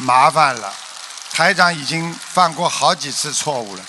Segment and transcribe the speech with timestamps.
[0.00, 0.72] 麻烦了，
[1.32, 3.84] 台长已经犯过好几次错误了。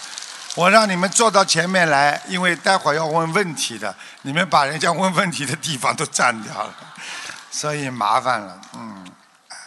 [0.55, 6.75] 我让你们坐到前面来，因为待会儿要问问题的，你们把人家问问题的地方都占掉了，
[7.49, 8.61] 所以麻烦了。
[8.73, 9.11] 嗯，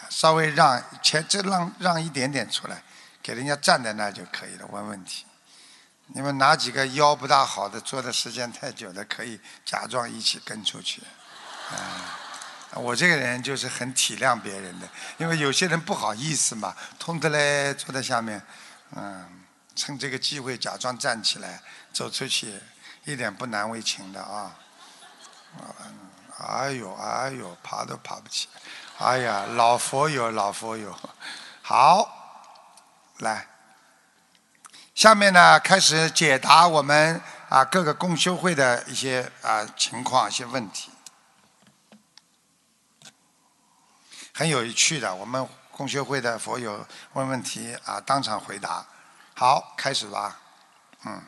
[0.09, 2.81] 稍微让前这让让一点点出来，
[3.21, 5.25] 给人家站在那就可以了，问问题。
[6.13, 11.01] 你们哪几个腰不大好的，坐的时间太久的，可以假装一起跟出去。
[11.71, 12.15] 啊，
[12.77, 14.87] 我这个人就是很体谅别人的，
[15.17, 18.41] 因为有些人不好意思嘛，痛的嘞，坐在下面，
[18.95, 19.33] 嗯。
[19.79, 21.61] 趁这个机会假装站起来
[21.93, 22.51] 走出去，
[23.03, 24.55] 一点不难为情的啊！
[26.39, 28.49] 哎呦哎呦，爬都爬不起
[28.97, 29.05] 来！
[29.05, 30.97] 哎呀，老佛友老佛友，
[31.61, 32.09] 好，
[33.19, 33.45] 来，
[34.95, 40.89] 下面呢开始解答我们啊各个共修会的一些啊情况、一些问题，
[44.37, 45.15] 很有趣的。
[45.15, 48.85] 我们共修会的佛友问问题啊，当场回答。
[49.33, 50.39] 好，开始吧。
[51.05, 51.19] 嗯。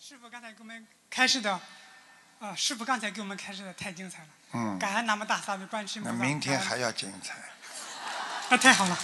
[0.00, 1.60] 师傅刚才给我们开示的，
[2.40, 4.28] 啊，师傅刚才给我们开示的太精彩了。
[4.54, 4.76] 嗯。
[4.80, 6.16] 感恩南无大慈大悲观世音菩萨。
[6.16, 7.36] 那明天还要精彩。
[8.48, 8.98] 那太好了。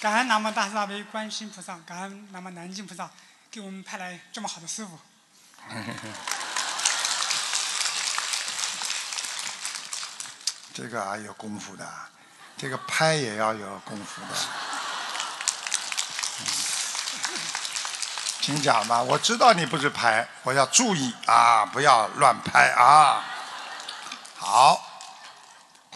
[0.00, 3.10] 感恩南无大慈大悲观世音菩萨，感恩南无南京菩萨，
[3.50, 4.98] 给我们派来这么好的师傅。
[10.74, 11.88] 这个啊，有功夫的。
[12.56, 14.34] 这个拍也要有功夫的，
[18.40, 19.00] 请讲吧。
[19.00, 23.22] 我知道你不是拍，我要注意啊，不要乱拍啊。
[24.36, 24.90] 好。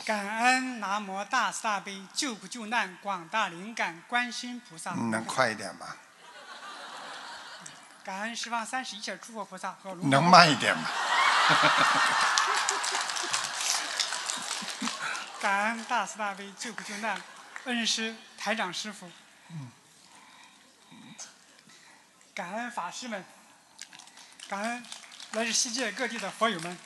[0.05, 4.93] 感恩南无大慈大悲救苦救难广大灵感观世音菩萨。
[4.93, 5.87] 能快一点吗？
[8.05, 10.89] 感恩十方三世一切诸佛菩萨和能慢一点吗？
[15.41, 17.23] 感恩大慈大悲救苦救难
[17.65, 19.09] 恩师台长师傅，
[22.35, 23.25] 感恩法师们，
[24.49, 24.87] 感恩
[25.33, 26.77] 来自世界各地的佛友们。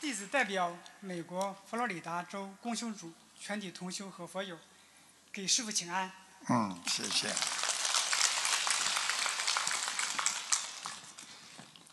[0.00, 4.58] 弟子代表美国佛罗里达州公修组全体同修和佛友，
[5.32, 6.12] 给师傅请安。
[6.48, 7.61] 嗯，谢谢。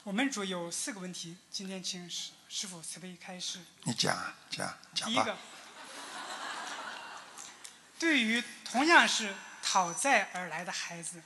[0.10, 3.60] 我们组有四个问题，今天请师师傅慈悲开示。
[3.84, 4.18] 你讲
[4.50, 5.38] 讲讲第一个，
[8.00, 11.22] 对于同样是讨债而来的孩子，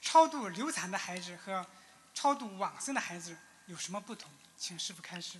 [0.00, 1.66] 超度流产的孩子和
[2.14, 3.36] 超度往生的孩子
[3.66, 4.30] 有什么不同？
[4.56, 5.38] 请师傅开示。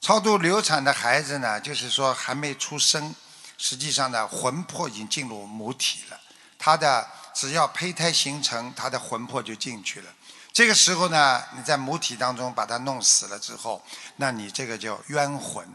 [0.00, 3.14] 超度流产的孩子呢，就是说还没出生，
[3.56, 6.20] 实际上呢魂魄已经进入母体了，
[6.58, 10.12] 他的只要胚胎形成，他的魂魄就进去了。
[10.52, 13.82] 这个时候呢，你在母体当中把他弄死了之后，
[14.16, 15.66] 那你这个叫冤魂。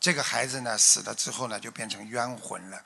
[0.00, 2.82] 这个孩子呢死了之后呢，就变成冤魂了。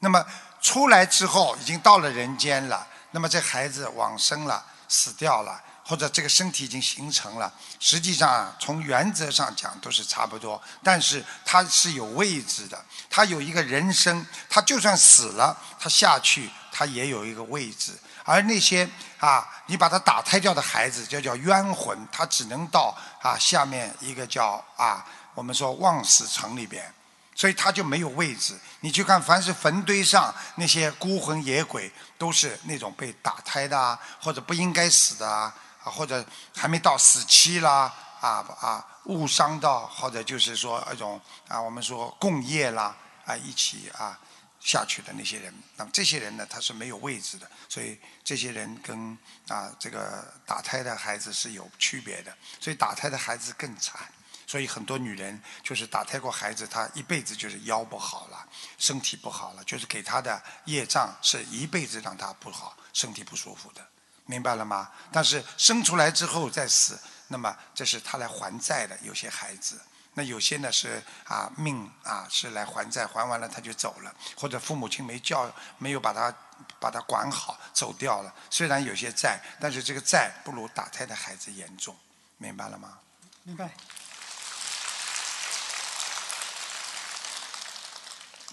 [0.00, 0.24] 那么
[0.60, 17.92] 出来之后已经到了人间了，那么这孩子往生了，死掉了，或者这个身体已经形成了，实际上从原则上讲都是差不多，但是他是有位置的，他有一个人生，他就算死了，他下去他也有一个位置。
[18.28, 18.86] 而那些
[19.18, 25.02] 啊，你把他打胎掉的孩子，就叫冤魂，他只能到啊下面一个叫啊，
[25.32, 26.92] 我们说望死城里边，
[27.34, 28.54] 所以他就没有位置。
[28.80, 36.22] 你去看，凡是坟堆上那些孤魂野鬼，都是那种被打胎的啊，或者不应该死的啊，或者
[36.54, 37.90] 还没到死期啦，
[38.20, 41.18] 啊啊误伤到，或者就是说一种
[41.48, 44.18] 啊，我们说共业啦，啊一起啊。
[44.60, 49.16] 下去的那些人，那么这些人呢，他是没有位置的，所以这些人跟
[49.48, 54.00] 啊这个打胎的孩子是有区别的，所以打胎的孩子更惨，
[54.46, 58.46] 所以很多女人就是打胎过孩子，她一辈子就是腰不好了，
[58.78, 63.86] 身体不好了，就是给她的业障是一辈子让她不好，身体不舒服的，
[64.26, 64.90] 明白了吗？
[65.12, 66.98] 但是生出来之后再死，
[67.28, 69.80] 那么这是她来还债的，有些孩子。
[70.18, 75.48] 那有些呢是啊命啊是来还债，还完了他就走了，或者父母亲没教，
[75.78, 76.34] 没有把他
[76.80, 78.34] 把他管好，走掉了。
[78.50, 81.96] 虽然有些债，但是这个债不如打胎的孩子严重，
[82.36, 82.98] 明白了吗？
[83.44, 83.70] 明白。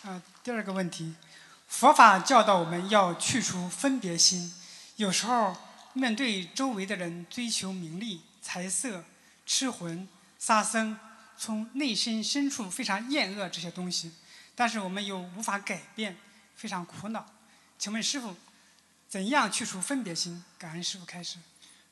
[0.04, 1.16] 啊，第二个问题，
[1.68, 4.54] 佛法教导我们要去除分别心，
[4.98, 5.58] 有时候
[5.94, 9.04] 面对周围的人追求名利、财色、
[9.48, 10.08] 吃荤、
[10.38, 11.00] 杀生。
[11.38, 14.14] 从内心深处非常厌恶这些东西，
[14.56, 16.18] 但是我们又无法改变，
[16.56, 17.26] 非常苦恼。
[17.78, 18.36] 请问师傅，
[19.10, 20.44] 怎样去除分别心？
[20.58, 21.38] 感恩师傅开始。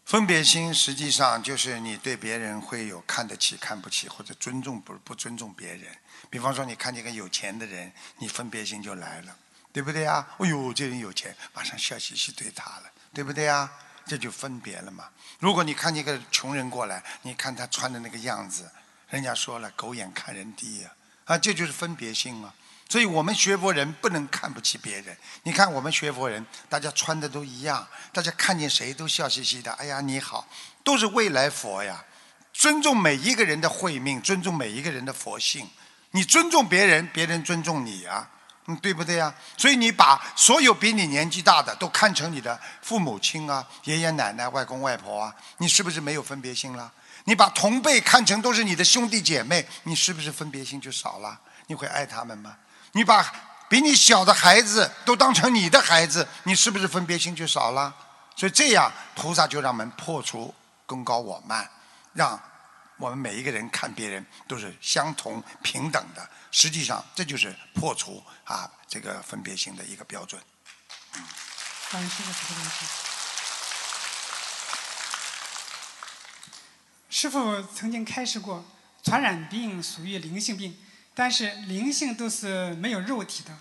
[0.05, 5.95] 分别心实际上就是你对别人会有看得起、看不起，或者尊重不不尊重别人。
[6.29, 9.37] 比方说，你看见个有钱的人，你分别心就来了，
[9.71, 10.35] 对不对啊？
[10.39, 13.71] 哎呦，这人有钱，马上笑嘻嘻对他了，对不对啊？
[14.05, 15.09] 这就分别了嘛。
[15.39, 18.69] 如果你看见个穷人过来，你看他穿的那个样子，
[19.13, 20.89] 人家说了，狗眼看人低呀，
[21.25, 22.51] 啊，这就是分别心嘛。
[22.89, 25.15] 所以我们学佛人不能看不起别人。
[25.43, 29.71] 你看我们学佛人，大家穿的都一样，大家看见谁都笑嘻嘻的。
[29.73, 30.47] 哎呀，你好，
[30.83, 32.03] 都是未来佛呀。
[32.53, 35.69] 尊重每一个人的慧命，尊重每一个人的佛性。
[36.09, 38.27] 你尊重别人，别人尊重你啊，
[38.65, 39.31] 嗯，对不对呀？
[39.57, 46.91] 所以你把所有比你年纪大的都看成你的父母亲啊、爷爷奶奶、外公外婆啊，你是不是没有分别心了？
[47.25, 51.39] 你把同辈看成都是你的兄弟姐妹，你是不是分别心就少了？
[51.67, 52.57] 你会爱他们吗？
[52.91, 53.33] 你把
[53.69, 57.95] 比你小的孩子都当成你的孩子，你是不是分别心就少了？
[58.35, 60.53] 所以这样，菩萨就让我们破除
[60.85, 61.69] 功高我慢，
[62.13, 62.39] 让
[62.97, 66.29] 我们每一个人看别人都是相同平等的。
[66.51, 70.41] 实际上，这就是破除啊这个分别心的一个标准。
[71.15, 71.23] 嗯
[71.89, 72.01] 感
[77.13, 77.61] 师傅。
[77.75, 78.65] 曾经开示过，
[79.03, 80.75] 传染病属于灵性病。
[81.13, 83.55] 但是灵性都是没有肉体的，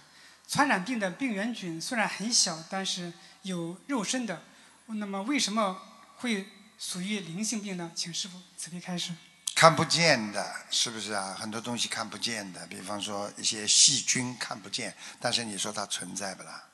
[0.48, 3.12] 传染病的病原菌虽然很小，但是
[3.42, 4.42] 有肉身的。
[4.86, 5.82] 那么为什么
[6.16, 7.92] 会属于灵性病呢？
[7.94, 9.12] 请师傅慈悲开示。
[9.54, 11.36] 看不见的，是不是啊？
[11.38, 16.64] 很多东西看不见的，比方说一些细菌看不见，但是你说它存在不啦？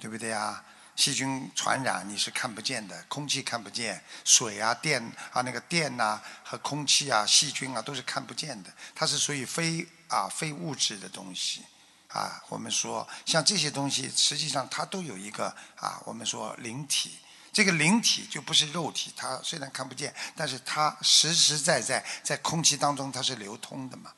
[0.00, 0.64] 对不对啊？
[0.96, 5.00] 细菌传染你是看不见的，空气看不见，水啊、电
[5.30, 9.86] 啊、那个电呐和空气啊、细菌啊都是看不见的，它是属于非。
[10.08, 11.64] 啊，非物质的东西，
[12.06, 17.18] 啊，我们说像这些东西，实际上它都有一个啊，我们说灵体。
[17.52, 24.12] 这个灵体就不是肉体，它虽然看不见，但是它实实在在在空气当中它是流通的嘛。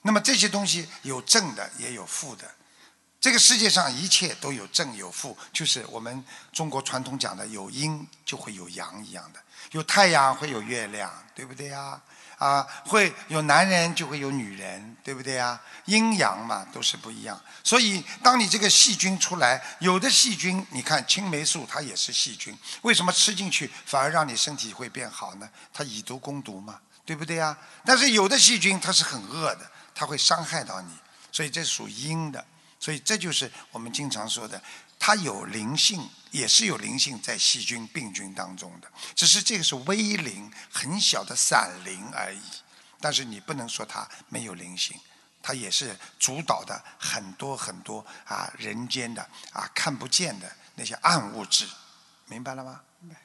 [0.00, 2.50] 那么这些东西有正的也有负的，
[3.20, 9.40] 这个世界上一切都有正有负，就是我们中国传统讲的有阴就会有阳一样的，
[9.72, 12.00] 有太阳会有月亮，对不对呀？
[12.38, 15.58] 啊，会有男人就会有女人，对不对呀？
[15.86, 17.40] 阴阳嘛都是不一样。
[17.64, 25.48] 所以，当你这个细菌出来，有的细菌，你看青霉素它也是细菌，为什么吃进去反而让你身体会变好呢？
[25.72, 27.56] 它以毒攻毒嘛，对不对呀？
[27.86, 30.92] 但是有的细菌它是很恶的，它会伤害到你，
[31.32, 32.44] 所以这属阴的。
[32.78, 34.62] 所以这就是我们经常说的。
[34.98, 42.40] 它有灵性，也是有灵性在细菌、病菌当中的，只是这个是微灵、很小的散灵而已。
[42.98, 44.98] 但是你不能说它没有灵性，
[45.42, 49.22] 它也是主导的很多很多啊人间的
[49.52, 51.68] 啊看不见的那些暗物质，
[52.24, 52.80] 明白了吗？
[53.00, 53.20] 明白。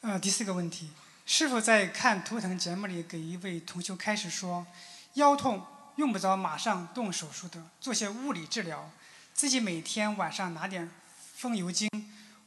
[0.00, 0.90] 呃，第四个问题。
[1.26, 4.66] 师傅在看图腾节目里给一位同修开始说，
[5.14, 5.66] 腰痛
[5.96, 8.90] 用不着马上动手术的，做些物理治疗，
[9.32, 10.90] 自己每天晚上拿点
[11.34, 11.88] 风油精、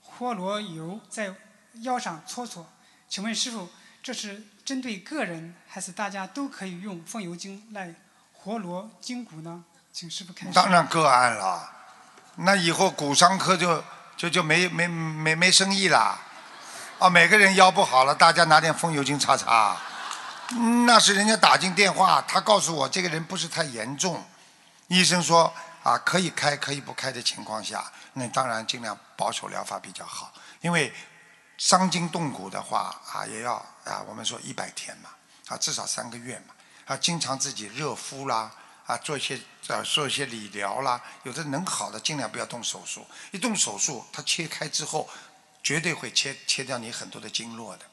[0.02, 1.34] 活络油在
[1.82, 2.68] 腰上搓搓。
[3.10, 3.68] 请问师傅，
[4.04, 7.96] 这是针对个人，还是大家都可以用风油精来
[8.32, 9.64] 活络筋骨呢？
[9.92, 10.54] 请师傅开始。
[10.54, 11.68] 当然个案了，
[12.36, 13.84] 那以后骨伤科就
[14.16, 16.22] 就就没没没没生意了。
[17.00, 19.78] 啊，每个人腰不好了，大家拿点风油精擦擦。
[20.86, 24.26] 那是人家打进电话，他告诉我这个人不是太严重，
[24.88, 30.34] 医生说啊可以开可以不开的情况下，那当然尽量保守疗法比较好。
[30.62, 30.92] 因为
[31.60, 35.12] 伤筋动骨的话啊，也要啊我们说一百天嘛，
[35.50, 36.56] 啊至少三个月嘛，
[36.88, 38.50] 啊经常自己热敷啦，
[38.88, 45.08] 啊做一些啊做一些理疗啦，有的能好的尽量不要动手术，一动手术它切开之后。
[45.68, 47.84] 绝对会切切掉你很多的经络的，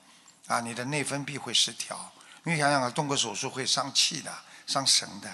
[0.46, 2.12] 啊，你的内分泌会失调。
[2.44, 4.32] 你想想啊，动个手术会伤气的、
[4.64, 5.28] 伤神的，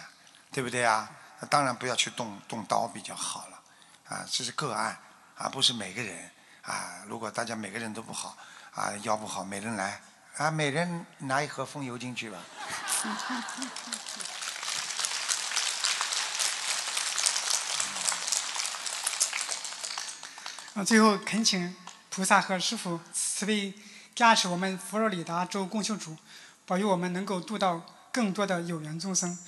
[0.51, 1.11] 对不对啊？
[1.51, 3.61] 当然不要去动动刀比较好了，
[4.09, 4.99] 啊，这是个案，
[5.37, 6.31] 啊，不是每个人，
[6.63, 8.35] 啊，如果大家每个人都不好，
[8.73, 10.01] 啊，腰不好，每人来，
[10.39, 12.39] 啊，每人拿一盒风油精去吧。
[20.81, 21.77] 啊，最后恳请。
[22.11, 23.73] 菩萨和师父慈悲
[24.15, 26.17] 加持我们佛罗里达州共修组，
[26.67, 27.81] 保佑我们能够度到
[28.13, 29.39] 更多的有缘众生。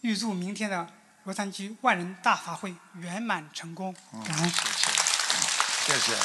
[0.00, 0.86] 预祝明天的
[1.24, 3.94] 罗山居万人大法会圆满成功。
[4.26, 4.50] 感恩。
[4.50, 4.90] 谢谢。
[5.86, 6.16] 谢谢。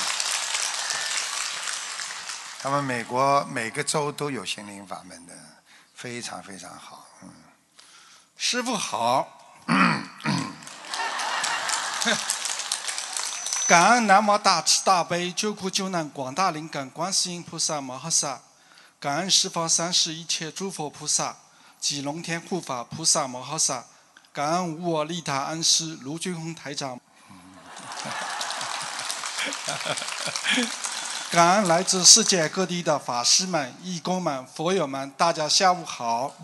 [2.59, 5.33] 他们美国每个州都有心灵法门的，
[5.93, 7.07] 非常非常好。
[7.21, 7.29] 嗯，
[8.37, 9.61] 师傅好。
[13.65, 18.41] 感恩南无大慈大悲救苦救难广大灵感观世音菩萨摩诃萨，
[18.99, 21.37] 感恩十方三世一切诸佛菩萨
[21.79, 23.85] 及龙天护法菩萨摩诃萨，
[24.33, 26.99] 感恩无我利他恩师卢俊宏台长，
[31.31, 36.35] 感恩来自世界各地的法师们、义工们、佛友们，大家下午好。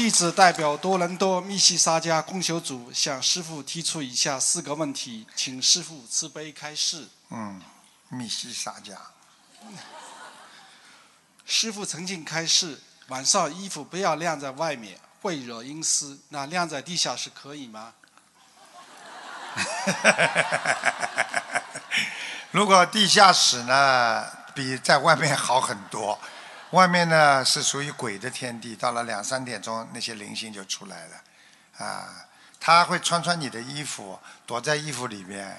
[0.00, 7.06] 弟子代表多伦多密西沙加共修组向师父提出以下四个问题，请师父慈悲开示。
[7.28, 7.60] 嗯，
[8.08, 8.94] 密西沙加。
[11.44, 16.18] 师父曾经开示，晚上衣服不要晾在外面，会惹阴湿。
[16.30, 17.92] 那晾在地下室可以吗？
[22.52, 26.18] 如果地下室呢，比在外面好很多。
[26.70, 32.28] 外面呢是属于鬼的天地，到了两三点钟，那些灵性就出来了，啊，
[32.60, 35.56] 他会穿穿你的衣服，躲在衣服里面，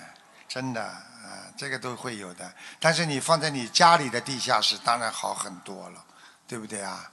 [0.48, 2.54] 真的，啊，这个都会有的。
[2.80, 6.06] 但是你放在你家里的地下室，当然好很多了，
[6.48, 7.12] 对不对啊？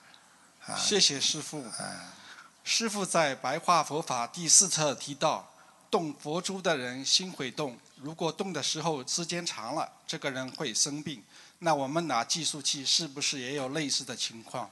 [0.67, 1.65] 啊，谢谢师傅。
[1.65, 2.15] 啊。
[2.63, 5.51] 师傅在《白话佛法》第四册提到，
[5.91, 11.25] 动佛珠的人心会动，如果动的时候时间长了，这个人会生病。
[11.61, 14.71] 那我们拿计数器是不是也有类似的情况？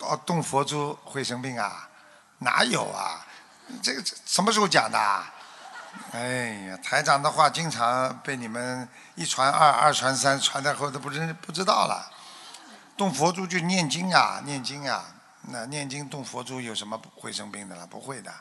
[0.00, 1.88] 哦，动佛珠会生病啊？
[2.38, 3.26] 哪有啊？
[3.82, 4.98] 这个什么时候讲的？
[6.12, 6.20] 哎
[6.68, 12.10] 呀，台长的话经常被你们一传二，二传三，传到后都不知不知道了。
[12.96, 15.14] 动佛珠就念经啊，念经啊。
[15.42, 17.86] 那念经动佛珠有什么会生病的了？
[17.86, 18.32] 不会的。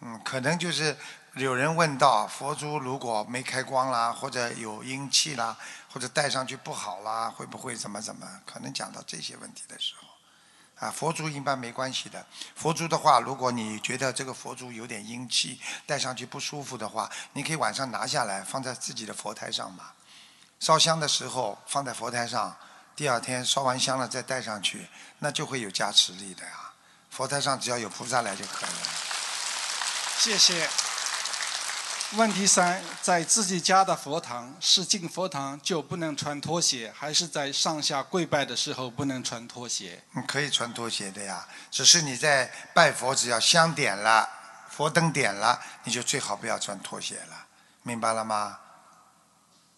[0.00, 0.96] 嗯，可能就是
[1.36, 5.54] 有人问到佛珠如果没开光啦，或者有阴气啦，
[5.92, 8.26] 或者戴上去不好啦，会不会怎么怎么？
[8.46, 10.08] 可能讲到这些问题的时候，
[10.86, 12.24] 啊，佛珠一般没关系的。
[12.54, 19.90] 佛珠的话，如果你觉得这个佛珠有点阴气，戴上去不舒服的话，你可以晚上拿下来放在自己的佛台上嘛。
[20.58, 22.56] 烧香的时候放在佛台上，
[22.96, 24.88] 第二天烧完香了再戴上去，
[25.18, 26.72] 那就会有加持力的呀。
[27.10, 28.88] 佛台上只要有菩萨来就可以了。
[30.18, 30.85] 谢谢。
[32.16, 40.02] 问题三，在自己家的佛堂，是进佛堂就不能穿拖鞋，还是在上下跪拜的时候不能穿拖鞋？
[40.12, 44.26] 你，可以穿拖鞋的呀，只是你在拜佛，只要香点了，
[44.70, 47.46] 佛灯点了，你就最好不要穿拖鞋了，
[47.82, 48.60] 明白了吗？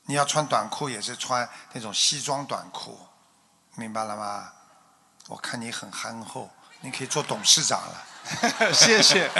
[0.04, 3.00] 你要穿短裤也是穿那种西装短裤，
[3.74, 4.52] 明白了吗？
[5.26, 6.48] 我看你很憨厚，
[6.82, 8.04] 你可以做董事长了。
[8.72, 9.30] 谢谢。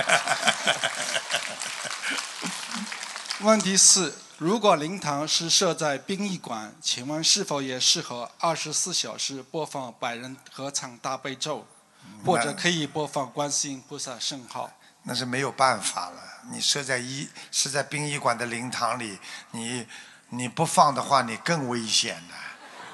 [3.40, 11.66] 问题四：如果灵堂是设在殡仪馆，请问是否也适合二十四小时播放百人合唱大悲咒，
[12.24, 14.70] 或者可以播放观世音菩萨圣号？
[15.02, 16.20] 那是没有办法了。
[16.50, 19.18] 你设在一是在殡仪馆的灵堂里，
[19.52, 19.86] 你
[20.30, 22.34] 你不放的话，你更危险了，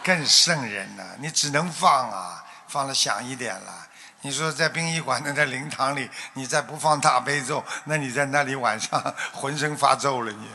[0.03, 1.17] 更瘆人了。
[1.21, 3.89] 你只能放啊，放了响一点了。
[4.25, 10.49] 你说在殡仪馆的在灵堂里，你再不放大悲咒，那你在那里晚上 浑身发皱了，你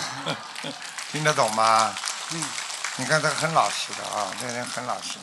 [1.10, 1.94] 听得懂吗？
[2.32, 2.44] 嗯，
[2.96, 5.18] 你看他很老实的啊，那人很老实。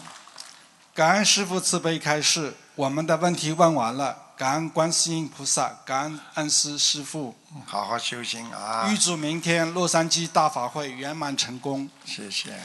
[0.96, 4.18] 感恩师父慈悲开示，我们的问题问完了。
[4.36, 7.38] 感恩观世音菩萨，感恩恩师师父。
[7.68, 8.88] 好好修行啊！
[8.90, 11.88] 预祝明天洛杉矶大法会圆满成功。
[12.04, 12.60] 谢谢。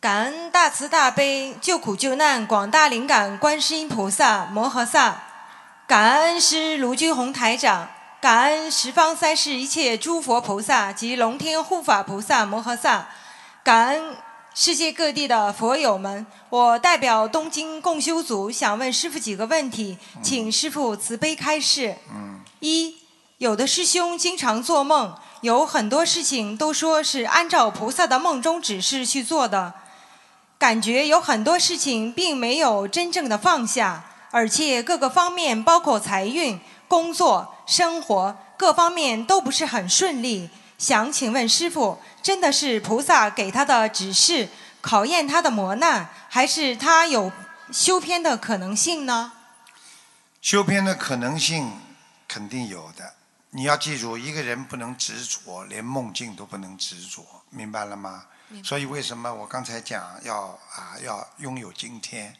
[0.00, 5.22] 感恩大慈大悲救苦救难广大灵感观世音菩萨摩诃萨，
[5.86, 7.86] 感恩师卢军宏台长，
[8.18, 13.08] 感恩十方三世一切诸佛菩萨及龙天护法菩萨摩诃萨，
[13.62, 14.16] 感恩
[14.54, 16.26] 世界各地的佛友们。
[16.48, 21.98] 我代表东京共修组想问师傅几个问题，请师傅慈悲开示。
[22.60, 22.96] 一，
[23.36, 29.74] 有的师兄经常做梦，有很多事情都说是按照菩萨的梦中指示去做的。
[30.60, 40.50] 感觉有很多事情并没有真正的放下，而且各个方面，包括财运、工作、生活各方面都不是很顺利。
[40.76, 44.50] 想请问师傅，真的是菩萨给他的指示，
[44.82, 47.32] 考验他的磨难，还是他有
[47.72, 49.32] 修偏的可能性呢？
[50.42, 51.72] 修偏的可能性
[52.28, 53.14] 肯定有的。
[53.52, 58.24] 你要记住，一个人不能执着，连梦境都不能执着，明白了吗？
[58.64, 62.36] 所以为什么我刚才讲要啊要拥有今天，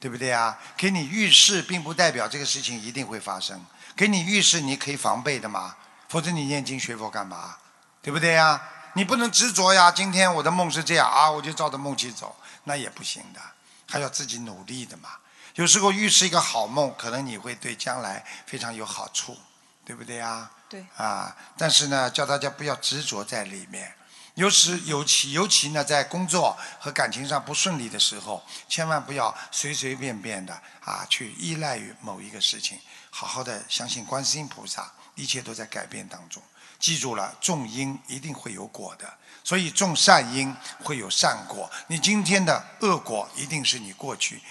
[0.00, 0.58] 对不对啊？
[0.76, 3.64] 给你预示，并不代表这个事情一定会发生。
[3.94, 5.76] 给你预示，你可以防备的嘛，
[6.08, 7.56] 否则你念经学佛干嘛？
[8.02, 8.60] 对不对呀？
[8.94, 9.90] 你不能执着呀。
[9.92, 13.40] 今天我的梦是这样啊，我就照着梦去走，那也不行的，
[13.88, 15.10] 还要自己努力的嘛。
[15.54, 19.36] 有时候预示一个好梦，可能你会对将来非常有好处，
[19.84, 20.50] 对不对呀？
[20.68, 20.84] 对。
[20.96, 23.94] 啊，但是呢，叫大家不要执着在里面。
[24.34, 32.78] 有时尤其尤其呢，在工作和感情上不顺利的时候，千万不要随随便便的啊去依赖于某一个事情，
[33.10, 36.42] 好好的相信观世音菩萨，一切都在改变当中。
[36.78, 41.70] 记住了，种因一定会有果的，所以种善因会有善果。
[41.86, 44.42] 你今天的恶果，一定是你过去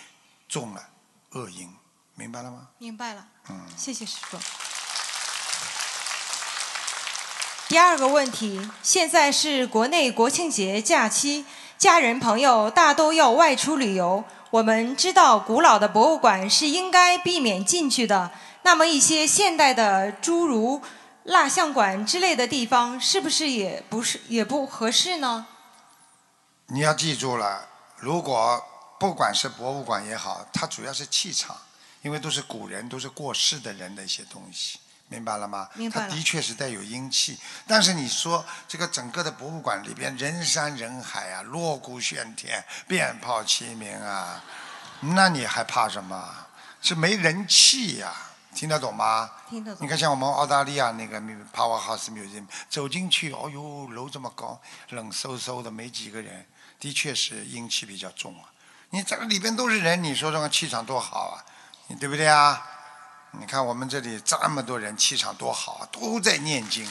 [0.47, 0.89] 种了
[1.31, 1.75] 恶因，
[2.15, 2.69] 明白了吗？
[2.77, 3.27] 明白了。
[3.49, 3.67] 嗯。
[3.75, 4.37] 谢谢师傅。
[7.71, 11.45] 第二个问题，现在是国内国庆节假期，
[11.77, 14.25] 家人朋友大都要外出旅游。
[14.49, 18.31] 我们知道，古老的博物馆是应该避免进去的。
[18.63, 20.81] 那么，一些现代的，诸如
[21.23, 25.47] 蜡像馆之类的地方，是不是也不是也不合适呢？
[26.67, 28.61] 你要记住了，如果
[28.99, 31.55] 不管是博物馆也好，它主要是气场，
[32.01, 34.77] 因为都是古人，都是过世的人的一些东西。
[35.11, 35.67] 明白了吗？
[35.75, 37.37] 明白它的确是带有阴气，
[37.67, 44.41] 但是你说这个整个的博物馆里边人山人海啊，锣鼓喧天，鞭炮齐鸣啊，
[45.01, 46.47] 那你还怕什么？
[46.81, 48.13] 是没人气呀，
[48.55, 49.29] 听得懂吗？
[49.49, 49.85] 听得懂。
[49.85, 51.19] 你看像我们澳大利亚那个
[51.53, 56.45] Powerhouse Museum，走进去，哦呦，楼这么高，冷飕飕的，没几个人，
[56.79, 58.49] 的确是阴气比较重啊。
[58.91, 61.43] 你这个里边都是人，你说这个气场多好啊，
[61.87, 62.65] 你对不对啊？
[63.39, 66.85] 你看我们这里这么多人，气场多好啊，都在念经。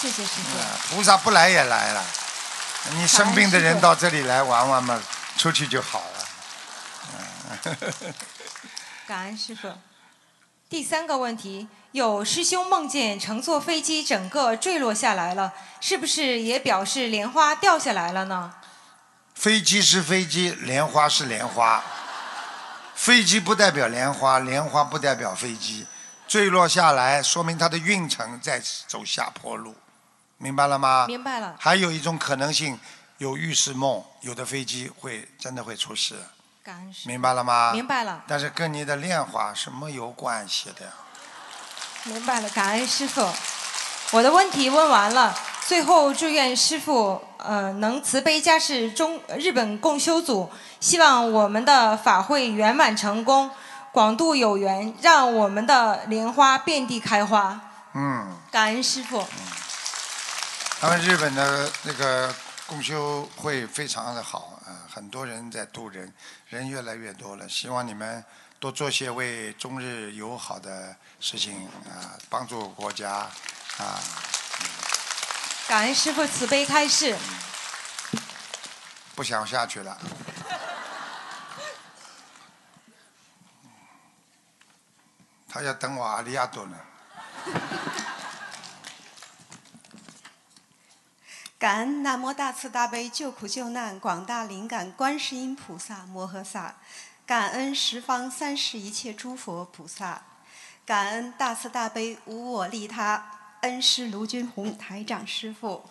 [0.00, 0.96] 谢谢师傅。
[0.96, 2.04] 菩萨不来也来了，
[2.92, 5.02] 你生病的人到这里来玩玩嘛，
[5.36, 6.28] 出去就好了。
[9.06, 9.72] 感恩师傅。
[10.68, 18.54] 第三个问题，有师兄梦见乘坐飞机整个坠落下来了，是不是也表示莲花掉下来了呢？
[19.34, 21.84] 飞机是飞机，莲花是莲花。
[22.96, 25.86] 飞机不代表莲花，莲花不代表飞机，
[26.26, 29.76] 坠落下来说明它的运程在走下坡路，
[30.38, 31.04] 明白了吗？
[31.06, 31.54] 明白了。
[31.60, 32.80] 还有一种可能性，
[33.18, 36.16] 有预示梦，有的飞机会真的会出事。
[36.64, 37.06] 感恩师。
[37.06, 37.70] 明白了吗？
[37.72, 38.24] 明白了。
[38.26, 40.90] 但是跟你的炼化是没有关系的。
[42.04, 43.30] 明白了，感恩师傅。
[44.12, 50.48] 我的问题问完了，最后祝愿师傅呃能慈悲加持中日本共修组。
[50.78, 53.50] 希望我们的法会圆满成功，
[53.90, 57.60] 广度有缘，让我们的莲花遍地开花。
[57.94, 58.38] 嗯。
[58.52, 59.26] 感恩师傅。
[60.78, 62.32] 他们日本的那个
[62.68, 66.14] 共修会非常的好啊，很多人在度人，
[66.48, 67.48] 人越来越多了。
[67.48, 68.24] 希望你们
[68.60, 73.10] 多做些为中日友好的事情啊，帮助国家
[73.78, 73.98] 啊。
[75.68, 77.16] 感恩师傅慈悲开示。
[79.16, 79.98] 不想下去了。
[85.48, 86.78] 他要等我阿里亚多呢。
[91.58, 96.76] 感恩南无大慈大悲救苦救难广大灵感观世音菩萨摩诃萨，
[97.26, 100.22] 感恩十方三世一切诸佛菩萨，
[100.84, 103.35] 感恩大慈大悲无我利他
[103.66, 105.84] 恩师卢军宏台长师傅，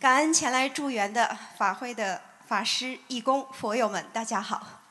[0.00, 4.82] 感恩前来助缘的法会的法师义工佛友们，大家好。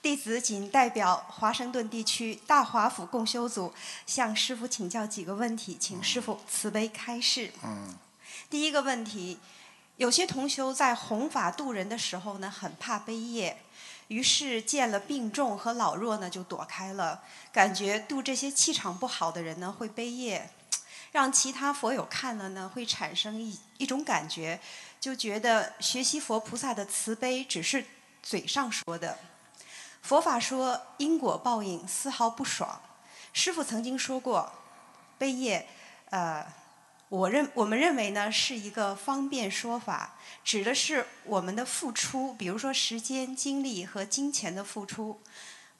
[0.00, 3.74] 弟子仅代表华盛顿地区大华府共修组
[4.06, 7.52] 向师傅请教几个问题，请师傅慈悲开示。
[7.62, 7.94] 嗯。
[8.48, 9.38] 第一个问题，
[9.96, 13.62] 有些同修在弘法度人的时候呢，很怕悲业，
[14.08, 20.50] 于是见了病重和老弱呢就躲开了，感觉度这些气场不好的人呢会悲业，
[21.12, 24.60] 让其他佛友看了呢会产生一一种感觉，
[25.00, 27.84] 就觉得学习佛菩萨的慈悲只是
[28.22, 29.18] 嘴上说的。
[30.00, 32.80] 佛法说因果报应丝毫不爽。
[33.34, 34.50] 师傅曾经说过，
[35.18, 35.68] 悲业，
[36.10, 36.46] 呃，
[37.08, 45.20] 我认我们认为呢是一个方便说法，指的是我们的付出，比如说时间、精力和金钱的付出。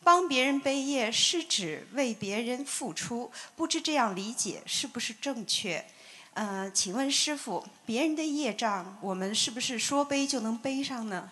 [0.02, 5.84] 帮别人背业是指为别人付出，不知这样理解是不是正确？
[6.32, 11.30] 呃，请问师傅，别人的业障，我们是不是说背就能背上呢？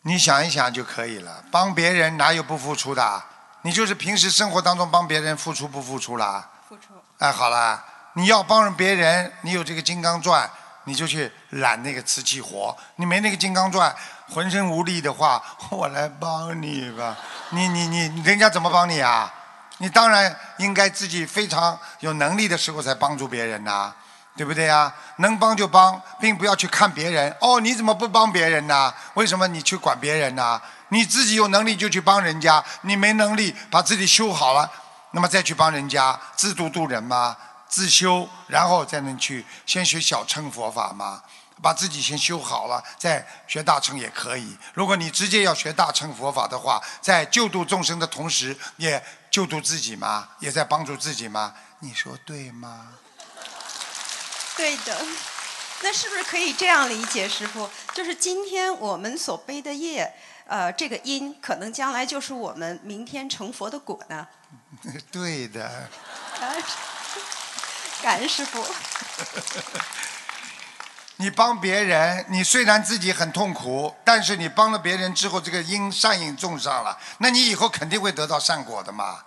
[0.00, 3.31] 你想一想就可以了，帮别人哪有不付出的？
[3.62, 6.48] 你就是平时生活当中帮别人付出不付出啦？
[6.68, 6.82] 付出。
[7.18, 10.50] 哎，好啦，你要帮别人，你有这个金刚钻，
[10.84, 13.94] 你就去揽那个瓷器活；你没那个金刚钻，
[14.28, 17.16] 浑身无力的话， 我来帮你吧。
[17.50, 19.32] 你你你，人家怎么帮你啊？
[19.78, 23.92] 你当然应该自己非常有能力的时候才帮助别人呐、
[24.36, 24.92] 对不对呀？
[25.16, 27.34] 能帮就帮，并不要去看别人。
[27.40, 28.92] 哦，你怎么不帮别人呢？
[29.14, 30.60] 为什么你去管别人呢？
[30.92, 34.70] 你自己有能力就去帮人家，你没能力把自己修好了，
[35.12, 37.34] 那么再去帮人家，自度度人嘛，
[37.66, 41.22] 自修，然后再能去先学小乘佛法嘛。
[41.60, 44.56] 把自己先修好了，再学大乘也可以。
[44.74, 49.00] 如果你直接要学大乘佛法的话，在救度众生的同时，也
[49.30, 51.54] 救度自己嘛，也在帮助自己嘛。
[51.78, 52.88] 你说对吗？
[54.56, 54.98] 对的。
[55.84, 57.70] 那是不是可以这样理解，师傅？
[57.94, 60.12] 就是今天我们所背的业，
[60.52, 64.28] 呃，这个因，可能将来就是我们明天成佛的果呢？
[65.10, 65.88] 对的。
[68.02, 68.62] 感恩师傅。
[71.16, 79.24] 你帮别人，你虽然自己很痛苦，但是你帮了别人之后，这个因善因种上了，那你以后肯定会得到善果的嘛，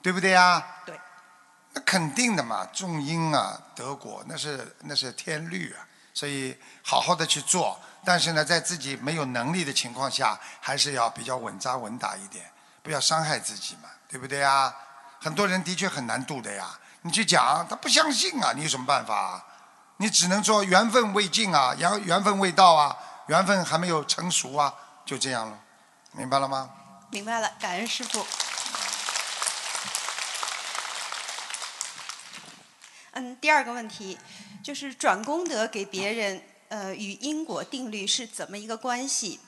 [0.00, 0.64] 对不对呀？
[0.86, 0.98] 对。
[1.74, 7.78] 那肯定的嘛，种因啊得果，那是那是天律啊，所以好好的去做。
[8.04, 12.44] 但是呢，在自己没有能力的情况下，还是要比较稳扎稳打一点，
[12.82, 14.74] 不要伤害自己嘛，对不对呀？
[15.20, 19.42] 很多人的确很难度的呀，你去讲他不相信啊，你有什么办法？
[19.96, 22.94] 你只能说缘分未尽啊，缘缘分未到啊，
[23.28, 24.74] 缘分还没有成熟啊，
[25.06, 25.58] 就这样了，
[26.12, 26.70] 明白了吗？
[27.10, 28.26] 明白了，感恩师傅。
[33.12, 34.18] 嗯，第二个问题
[34.62, 36.42] 就是转功德给别人，
[36.74, 39.38] 呃，与因果定律是怎么一个关系？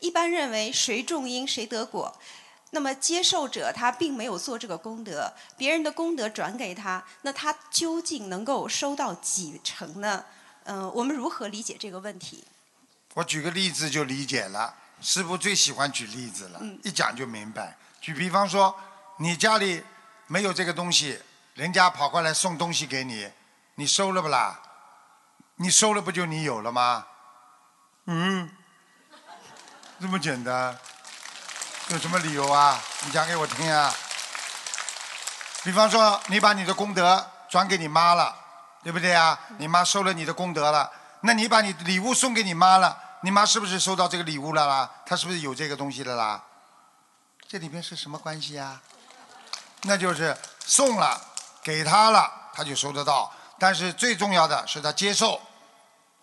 [0.00, 2.18] 一般认为谁种因谁得果，
[2.70, 10.24] 那么接受者他并没有做这个功德，别人的功德转给他，那他究竟能够收到几成呢？
[10.64, 12.42] 嗯、我们如何理解这个问题？
[13.14, 14.74] 我举个例子就理解了。
[15.00, 17.78] 师傅最喜欢举例子了，一讲就明白。
[18.00, 18.74] 举比方说，
[19.18, 19.84] 你家里
[20.26, 21.20] 没有这个东西，
[21.54, 23.30] 人家跑过来送东西给你，
[23.76, 24.60] 你收了不啦？
[25.62, 27.06] 你收了不就你有了吗？
[28.06, 28.50] 嗯，
[30.00, 30.76] 这么简单，
[31.86, 32.80] 有什么理由啊？
[33.04, 33.94] 你讲给我听啊。
[35.62, 38.36] 比方说，你把你的功德转给你妈了，
[38.82, 39.38] 对不对啊？
[39.58, 44.90] 你妈收了你的功德了，那你把你礼物送给你妈了，你妈是不是收到这个礼物了啦？
[45.06, 46.42] 她是不是有这个东西了啦？
[47.46, 48.80] 这里边是什么关系呀？
[49.82, 51.20] 那就是送了，
[51.62, 53.32] 给她了，她就收得到。
[53.60, 55.40] 但是最重要的是她接受。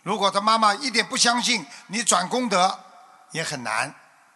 [0.03, 2.79] 如果他妈妈一点不相信，你转功德
[3.31, 3.93] 也很难，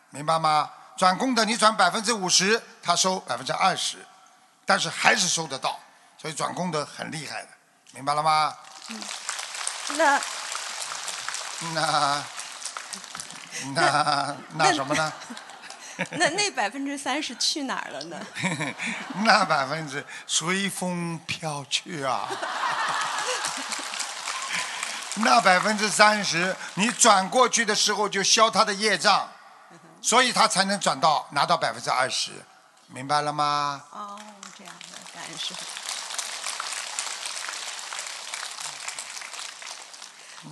[0.10, 0.70] 明白吗？
[0.96, 4.06] 转功德你转百分之五十，他收百分之二十，
[4.66, 5.80] 但是还是收得到，
[6.22, 7.50] 所以转功德很厉害的，
[7.92, 8.56] 明白了吗？
[8.90, 9.02] 嗯
[9.98, 10.22] 那
[11.74, 12.24] 那
[13.76, 15.14] 那那什么呢？
[16.12, 18.20] 那那百分之三十去哪儿了呢？
[19.24, 22.28] 那百分之随风飘去啊！
[25.16, 29.30] 那百分之三十，你转过去的时候就消他的业障，
[30.02, 32.32] 所以他才能转到拿到百分之二十，
[32.88, 33.84] 明白了吗？
[33.92, 34.20] 哦，
[34.58, 35.62] 这样的，感恩师傅。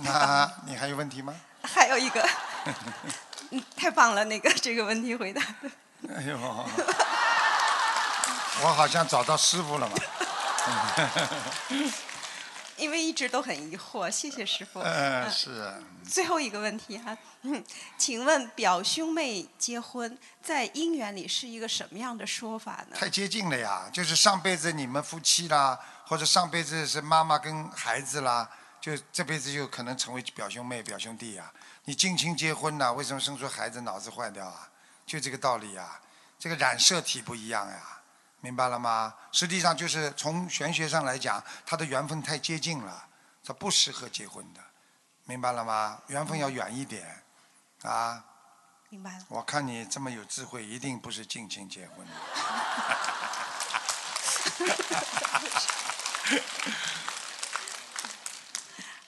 [0.00, 1.34] 那 你还有问题吗？
[1.62, 2.24] 还有一个，
[3.50, 5.68] 嗯，太棒了，那个这个问题回答的。
[6.14, 6.38] 哎呦，
[8.62, 9.96] 我好像找到师傅了嘛。
[12.82, 14.80] 因为一直都很疑惑，谢谢师傅。
[14.80, 15.72] 呃，是。
[16.04, 17.64] 最后一个问题哈、嗯，
[17.96, 22.96] 请问表兄妹结婚在姻缘里是一个什么样的说法呢？
[22.96, 31.52] 太接近了呀，就是上辈子你们夫妻啦，或者上辈子是妈妈跟孩子啦，就这辈子就可能成为表兄妹、表兄弟呀。
[31.84, 34.68] 你近亲结婚呐，为什么生出孩子脑子坏掉啊？
[35.06, 36.00] 就这个道理呀，
[36.36, 38.00] 这个染色体不一样呀，
[38.42, 39.14] 明白了吗？
[39.30, 43.06] 实际上就是从玄学上来讲，他的缘分太接近了，
[43.44, 44.60] 他不适合结婚的，
[45.24, 46.02] 明白了吗？
[46.08, 47.22] 缘分要远一点，
[47.82, 48.24] 啊。
[48.88, 49.24] 明白了。
[49.28, 52.12] 我看你这么有智慧，一定不是近亲结婚的。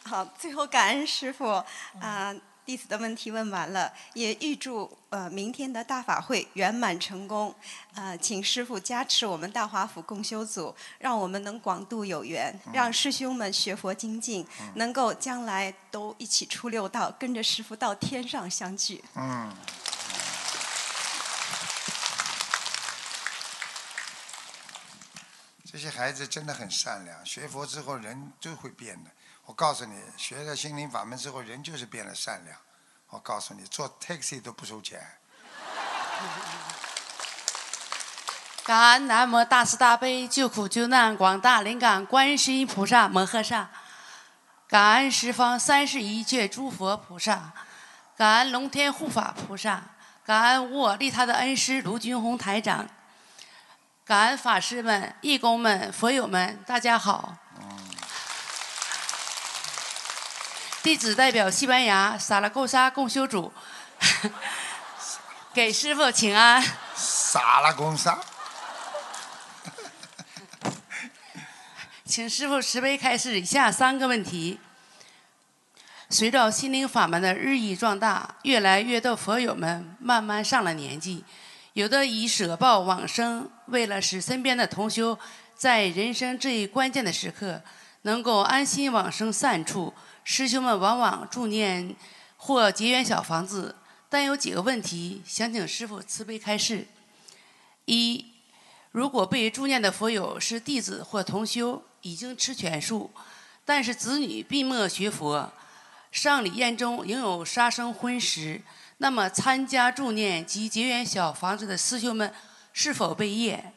[0.09, 1.63] 好，最后感恩师傅
[2.01, 2.33] 啊、
[2.65, 7.55] 弟子的问题问完了，也预祝呃明天的大法会圆满成功。
[7.95, 14.47] 呃，请师父加持我们大华府共修组，让我们能广度有缘，让师兄们学佛精进，
[14.77, 19.05] 能够将来都一起出六道，跟着师父到天上相聚。
[19.15, 19.55] 嗯。
[25.71, 29.11] 这些孩子真的很善良，学佛之后人就会变的。
[29.47, 32.57] 我告诉你，学了心灵法门之后，人就是变得善良。
[33.09, 35.01] 我告诉你，坐 taxi 都不收钱。
[38.65, 43.69] 感恩南无大慈大悲救苦救难广大灵感观世音菩萨摩诃萨，
[44.67, 47.53] 感恩十方三世一切诸佛菩萨，
[48.17, 49.83] 感恩龙天护法菩萨，
[50.25, 52.89] 感恩无我利他的恩师卢军宏台长，
[54.07, 57.37] 感恩法师们、义工们、佛友们，大家好。
[60.85, 63.51] 弟子代表西班牙萨拉贡萨共修主，
[65.55, 66.63] 给师傅请安。
[66.95, 68.21] 萨拉贡萨，
[72.05, 74.61] 请师傅慈悲开示以下三个问题。
[76.11, 81.25] 随着心灵法门的日益壮大，越来越多佛友们慢慢上了年纪，
[81.73, 85.19] 有的以舍报往生，为了使身边的同修
[85.57, 87.63] 在人生这一关键的时刻
[88.03, 89.95] 能够安心往生善处，
[90.25, 91.95] 师兄们往往助念
[92.37, 93.77] 或结缘小房子，
[94.09, 96.89] 但有几个问题想请师傅慈悲开示。
[97.85, 98.33] 一，
[98.91, 103.11] 如果被助念的佛友是弟子或同修，已经吃全素，
[103.65, 105.53] 但是子女闭目学佛，
[106.11, 108.63] 丧礼宴中仍有杀生荤食，
[108.99, 112.33] 那么参加助念及结缘小房子的师兄们
[112.73, 113.73] 是否被业？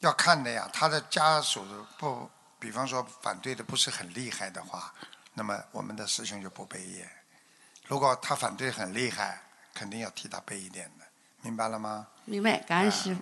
[0.00, 1.62] 要看的呀，他的家属
[1.98, 4.94] 不，比方说反对的不是很厉害的话，
[5.34, 7.08] 那么我们的师兄就不背业。
[7.86, 9.42] 如果他反对很厉害，
[9.74, 11.04] 肯定要替他背一点的，
[11.42, 12.08] 明白了吗？
[12.24, 13.20] 明白，感恩师父。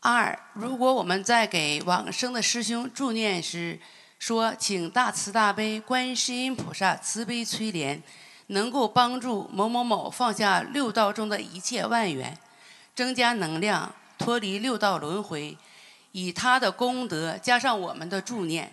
[0.00, 3.78] 二，如果我们在给往生的师兄助念时，
[4.18, 8.00] 说请大慈大悲观世音菩萨慈悲催怜，
[8.48, 12.36] 能够帮助某某某放下六道中的一切万缘，
[12.94, 15.56] 增加能量，脱离六道轮回，
[16.12, 18.72] 以他的功德加上我们的助念，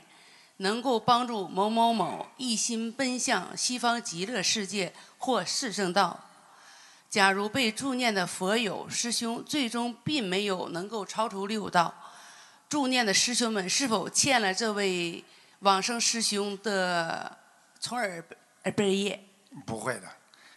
[0.57, 6.19] 能够帮助某某某一心奔向西方极乐世界或四圣道。
[7.09, 11.93] 假如被助念的佛友师兄最终并没有能够超出六道，
[12.67, 15.23] 助念的师兄们是否欠了这位
[15.59, 17.37] 往生师兄的
[17.79, 18.23] 从而
[18.63, 19.23] 而背业？
[19.65, 20.07] 不会的，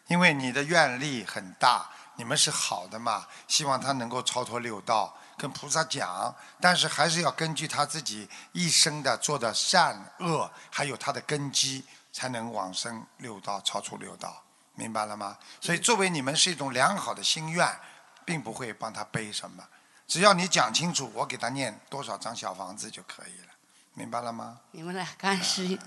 [0.08, 14.42] 因为你的愿力很大，你们是好的嘛，希望他能够超脱六道，跟菩萨讲，但是还是要根据他自己一生的做的善恶，还有他的根基，才能往生六道，超出六道，
[14.74, 15.38] 明白了吗？
[15.58, 17.66] 所以作为你们是一种良好的心愿，
[18.26, 19.64] 并不会帮他背什么，
[20.06, 23.48] 只要你讲清楚，我给他念多少张小房子就可以了，
[23.94, 24.58] 明白了吗？
[24.72, 25.78] 明白了，感恩师，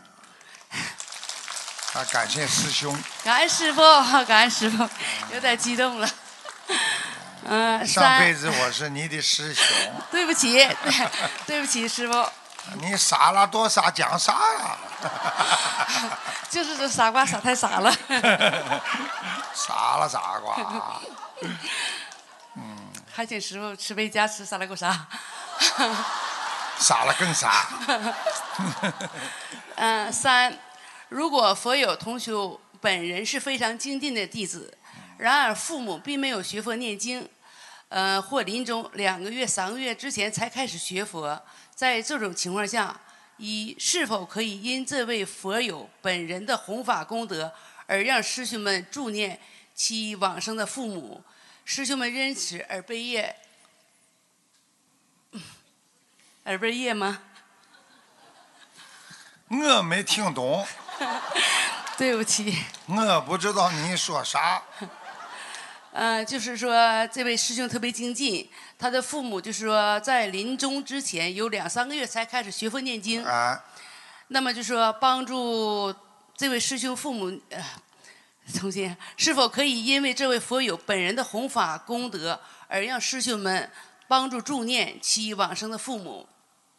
[1.94, 2.98] 啊，感谢师兄。
[3.24, 3.82] 感恩师傅，
[4.26, 4.90] 感恩师傅，
[5.32, 6.10] 有点激动了。
[7.46, 9.66] 嗯，上辈，子我是你的师兄，
[10.12, 10.54] 对不起，
[10.84, 11.10] 对
[11.46, 12.26] 对不起，师傅，
[12.80, 14.78] 你傻了多傻讲啥呀？
[16.50, 17.92] 就是这傻瓜傻太傻了。
[19.54, 21.02] 傻了傻瓜。
[22.56, 25.08] 嗯还请师傅慈悲加持，傻了个啥？
[26.80, 27.68] 傻了更傻。
[29.76, 30.58] 嗯，三，
[31.10, 34.76] 如果佛有同修本人是非常精进的弟子，
[35.18, 37.30] 然而父母并没有学佛念经，
[37.94, 41.40] 呃，或临终两个月、三个月之前才开始学佛，
[41.76, 43.00] 在这种情况下，
[43.38, 47.54] 一是否可以因这位佛友本人的弘法功德，
[47.86, 49.40] 而让师兄们助念
[49.76, 51.24] 其往生的父母，
[51.66, 53.36] 师兄们因此而悲业，
[56.44, 57.22] 而悲业吗？
[59.50, 60.66] 我没听懂，
[61.96, 62.58] 对不起。
[62.88, 64.64] 我不知道你说啥。
[65.94, 66.76] 呃，就是说
[67.12, 73.64] 这位师兄特别精进，他的父母就是说在临终之前有两三个月才开始学佛念经，啊，
[74.30, 75.94] 那么就说帮助
[76.36, 77.64] 这位师兄父母，呃，
[78.56, 83.70] 重新是否可以因为这位佛友本人的弘法功德，而让师兄们
[84.08, 86.28] 帮助助念其往生的父母？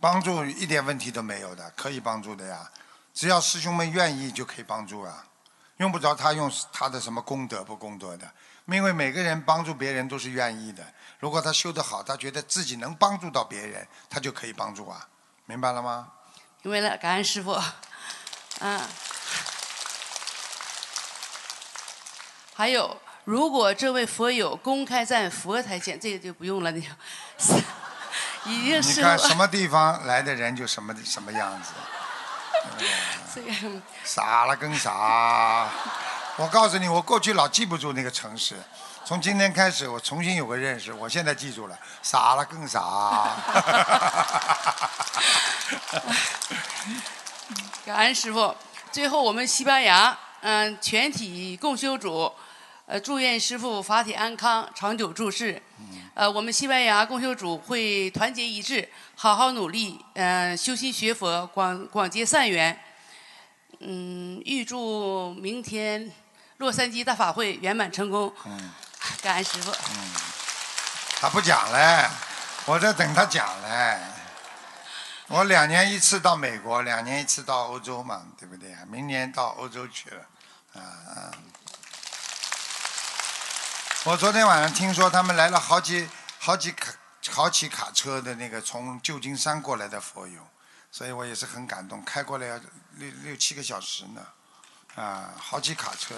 [0.01, 2.69] 帮助一点问题都没有的，可以帮助的呀。
[3.15, 5.25] 只要师兄们愿意就可以帮助啊，
[5.77, 8.29] 用不着他用他的什么功德不功德的，
[8.67, 10.85] 因为每个人帮助别人都是愿意的。
[11.19, 15.07] 如果他修得好，他觉得自己能帮助到别人，他就可以帮助啊，
[15.47, 16.09] 明白了吗？
[16.63, 17.61] 明白了，感恩师傅。
[18.61, 18.81] 嗯。
[22.55, 26.89] 还有，如果这位佛友公开在佛台前，这个就不用了，你就
[28.47, 31.73] 已经你是看什么地方来的人就什么什么样子，
[33.35, 35.69] 这个傻了更傻。
[36.37, 38.57] 我告诉你，我过去老记不住那个城市，
[39.05, 43.31] 从今天开始我重新有个认识，我现在记住了，傻了更傻。
[47.87, 48.53] 感恩师傅。
[48.91, 52.33] 最后，我们西班牙嗯、全体共修组，
[52.87, 55.63] 呃，祝愿师傅法体安康，长久住世。
[56.15, 62.77] 呃，我们西班牙共修组会团结一致，好好努力，嗯、修心学佛，广广结善缘。
[63.81, 66.11] 嗯，预祝明天
[66.59, 68.35] 洛杉矶大法会圆满成功。
[68.47, 68.73] 嗯
[69.21, 69.71] 感恩师傅。
[71.21, 72.09] 他不讲嘞，
[72.67, 73.99] 我在等他讲嘞。
[75.29, 78.75] 我两年一次到美国，两年一次到欧洲嘛，对不对？
[78.89, 80.27] 明年到欧洲去了，
[80.75, 81.33] 啊啊！
[84.05, 86.07] 我昨天晚上听说他们来了好几
[86.39, 86.93] 好几卡
[87.31, 90.47] 好几卡车的那个从旧金山过来的佛友，
[90.91, 92.61] 所以我也是很感动，开过来要
[92.97, 94.21] 六六七个小时呢，
[94.97, 96.15] 啊，好几卡车，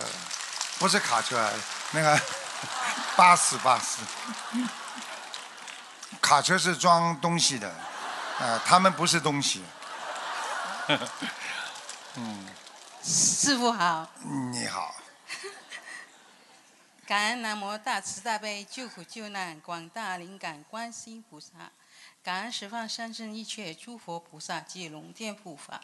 [0.78, 1.50] 不是卡车，
[1.92, 2.20] 那个
[3.16, 4.02] 巴士巴士。
[6.20, 7.68] 卡车是装东西的，
[8.38, 9.64] 啊、他们不是东西。
[12.16, 12.48] 嗯，
[13.02, 14.08] 师傅好，
[14.52, 14.94] 你好，
[17.06, 21.48] 感恩南无大慈大悲救苦救难广大灵感观世音菩萨，
[22.22, 25.80] 感恩十方三圣一切诸佛菩萨及龙天护法，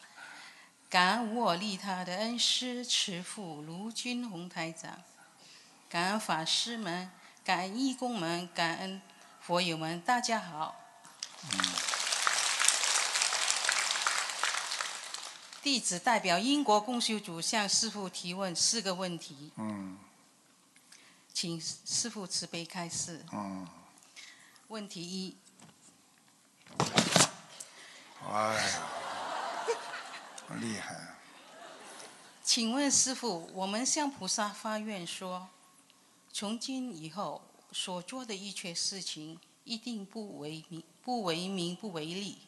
[0.93, 5.03] 感恩无我利他的恩师慈父卢军宏台长，
[5.89, 7.11] 感恩法师们，
[7.43, 9.01] 感恩义工们，感恩
[9.41, 10.77] 佛友们，大家好。
[15.63, 19.51] 弟子代表英国共修组向师父提问四个问题。
[19.57, 19.99] 嗯
[21.33, 23.25] 请师傅慈悲开示。
[23.33, 23.67] 嗯，
[24.69, 25.37] 问题一：
[28.29, 28.79] 哎，
[30.61, 31.17] 厉害，啊
[32.43, 35.49] 请问师傅，我们向菩萨发愿说，
[36.33, 42.39] 从今以后所做的一切事情，一定不为名、不为名、不为利，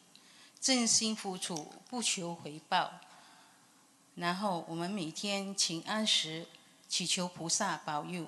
[0.59, 2.91] 真心付出，不求回报。
[4.15, 6.47] 然后我们每天请安时，
[6.87, 8.27] 祈求菩萨保佑、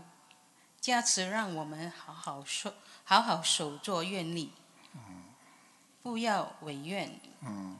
[0.80, 4.52] 加持，让我们好好守、好好守做愿力，
[6.02, 7.20] 不要违愿。
[7.42, 7.78] 嗯，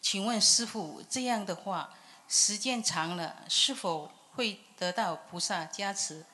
[0.00, 1.90] 请问师傅，这样的话，
[2.28, 6.24] 时间长了，是否会得到菩萨加持，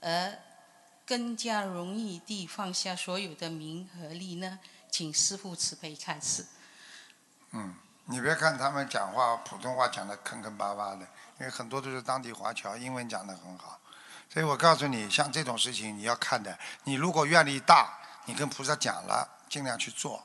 [0.00, 0.38] 而
[1.04, 4.58] 更加容易地放下所有的名和利呢？
[4.90, 6.46] 请师傅慈悲开示。
[7.50, 7.74] 嗯，
[8.06, 11.06] 你别看他们讲话普通话讲的坑坑巴巴的，
[11.38, 13.78] 因为很多都是当地华侨，英文讲的很好。
[14.32, 20.24] 所以我告诉你，像这种事情你要看的，你如果愿力大，你跟菩萨讲了，尽量去做，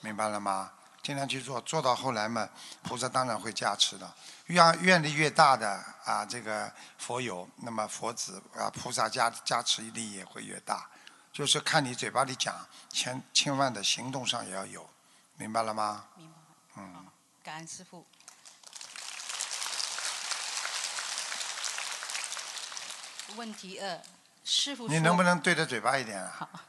[0.00, 0.72] 明白了吗？
[1.02, 2.48] 尽量去做，做到后来嘛，
[2.82, 4.14] 菩萨当然会加持的。
[4.46, 5.68] 愿愿力越大的
[6.04, 10.88] 啊，这个佛友，那么佛子啊，菩萨加加持力也会越大。
[11.32, 12.54] 就是看你嘴巴里讲，
[12.88, 14.88] 千千万的行动上也要有，
[15.36, 16.04] 明白了吗？
[16.16, 16.34] 明白。
[16.76, 17.06] 嗯。
[17.42, 18.06] 感恩师傅。
[23.34, 24.00] 问题二，
[24.44, 26.36] 师傅你能不能对着嘴巴一点啊？
[26.38, 26.60] 好。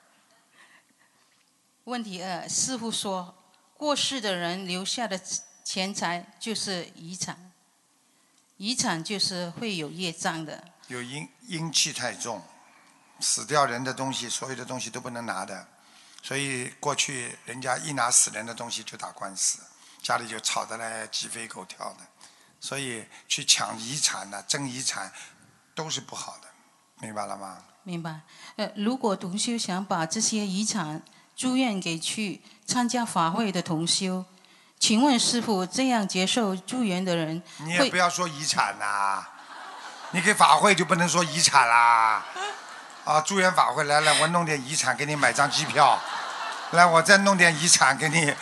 [1.84, 3.43] 问题二，师傅说，
[3.84, 5.19] 过世的人留下的
[5.62, 7.52] 钱财就是遗产，
[8.56, 10.63] 遗产就是会有业障的。
[10.88, 12.41] 有阴阴气太重，
[13.19, 15.67] 死掉人的东西，所有的东西都不能拿的，
[16.22, 19.60] 所以过去人家一拿死人的东西就打官司，
[20.02, 22.08] 家里就吵得来鸡飞狗跳的，
[22.62, 25.12] 所以去抢遗产呢、争遗产
[25.76, 26.48] 都是不好的，
[27.02, 27.65] 明白了吗？
[27.84, 28.22] 明白。
[28.56, 31.04] 呃，如果同修想把这些遗产
[31.36, 34.26] 祝愿给去参加法会的同修，
[34.80, 39.26] 请问师傅，这样接受住院的人你也不要说遗产呐、
[40.12, 42.24] 你给法会就不能说遗产啦。
[43.04, 46.00] 啊，住院法会来来，我弄点遗产给你买张机票，
[46.72, 48.34] 来我再弄点遗产给你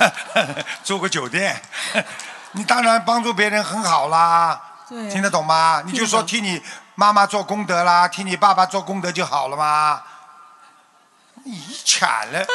[0.82, 1.60] 住个酒店，
[2.52, 4.58] 你当然帮助别人很好啦。
[4.88, 5.82] 对听得懂吗？
[5.84, 6.62] 你就说替你
[6.94, 10.02] 妈妈做功德啦，替你爸爸做功德就好了嘛。
[11.44, 12.46] 遗产了，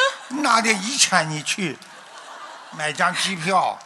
[0.42, 1.78] 拿点遗产你去
[2.72, 3.80] 买张机票。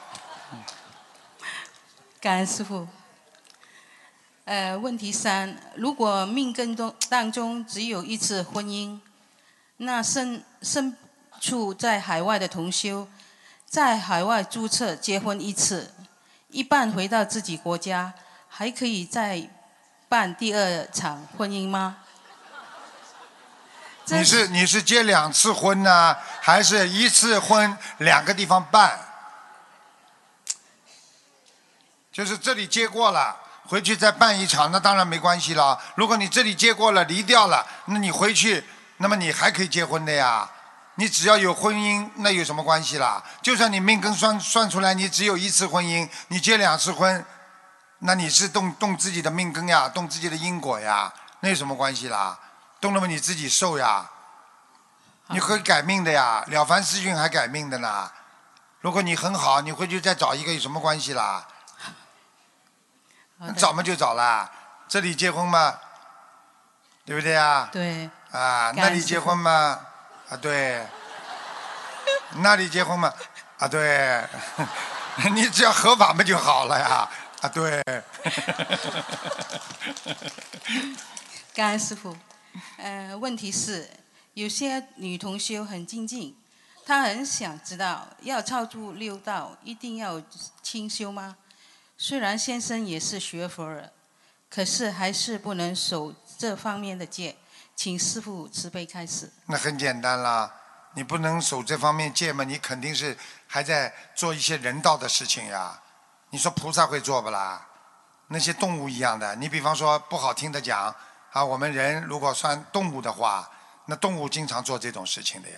[2.20, 2.88] 感恩师傅。
[4.46, 9.00] 呃，问题三：如果命根中当中只有一次婚姻，
[9.78, 10.98] 那身身
[11.40, 13.08] 处在海外的同修，
[13.66, 15.94] 在海外注册结婚一次，
[16.50, 18.14] 一半回到自己国家，
[18.48, 19.48] 还可以再
[20.10, 22.00] 办第二场婚姻吗？
[24.12, 29.00] 你是你是结两次婚呢，还是一次婚两个地方办？
[32.12, 33.38] 就是这里结过了，
[33.68, 35.80] 回去再办一场，那当然没关系了。
[35.96, 38.64] 如果你这里结过了离掉了，那你回去，
[38.98, 40.50] 那么你还可以结婚的呀。
[40.96, 43.24] 你只要有婚姻，那有什么关系啦？
[43.42, 47.24] 就算你命根算算出来，你只有一次婚姻，你结两次婚，
[48.00, 52.38] 那你是动动自己的命根呀，动自己的因果呀，那有什么关系啦？
[52.82, 54.10] 动了嘛你自己受呀，
[55.28, 58.12] 你会改命的呀，了凡四训还改命的呢。
[58.82, 61.46] 如果你很好，你回去再找一个有什么关系啦？
[63.58, 64.50] 找嘛就找啦，
[64.88, 65.78] 这里结婚嘛，
[67.06, 67.70] 对不对啊？
[67.72, 69.80] 对，啊，那里结婚嘛，
[70.30, 70.88] 啊对，
[72.42, 73.14] 那里结婚嘛，
[73.60, 74.28] 啊对，
[75.32, 77.10] 你只要合法嘛就好了呀，
[77.42, 77.84] 啊对。
[81.54, 82.16] 感恩师傅。
[82.78, 83.90] 呃，问题是
[84.34, 86.36] 有些女同修很精进，
[86.86, 90.22] 她很想知道要超出六道一定要
[90.62, 91.38] 清修吗？
[91.98, 93.92] 虽然先生也是学佛人，
[94.50, 97.36] 可是还是不能守这方面的戒，
[97.76, 99.32] 请师傅慈悲开示。
[99.46, 100.54] 那很简单啦，
[100.96, 105.82] 你不能守这方面戒嘛，你肯定是还在做一些人道的事情呀。
[106.30, 107.68] 你说菩萨会做不啦？
[108.28, 110.96] 那些动物一样的，你比方说不好听的讲
[111.32, 113.50] 啊，我们人如果算动物的话，
[113.86, 115.58] 那动物经常做这种事情的呀。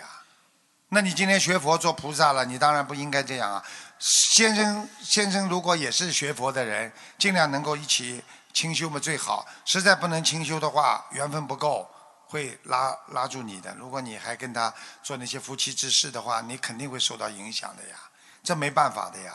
[0.89, 3.63] 那你今天学佛做菩萨了，你当然不应该这样啊。
[3.97, 9.47] 先生，先生如果也是学佛的人，尽量能够一起清修嘛最好。
[9.63, 11.89] 实在不能清修的话，缘分不够，
[12.25, 13.73] 会拉拉住你的。
[13.75, 17.95] 如果你还跟他做那些夫妻之事的话，你肯定会受到影响的呀。
[18.43, 19.33] 这没办法的呀，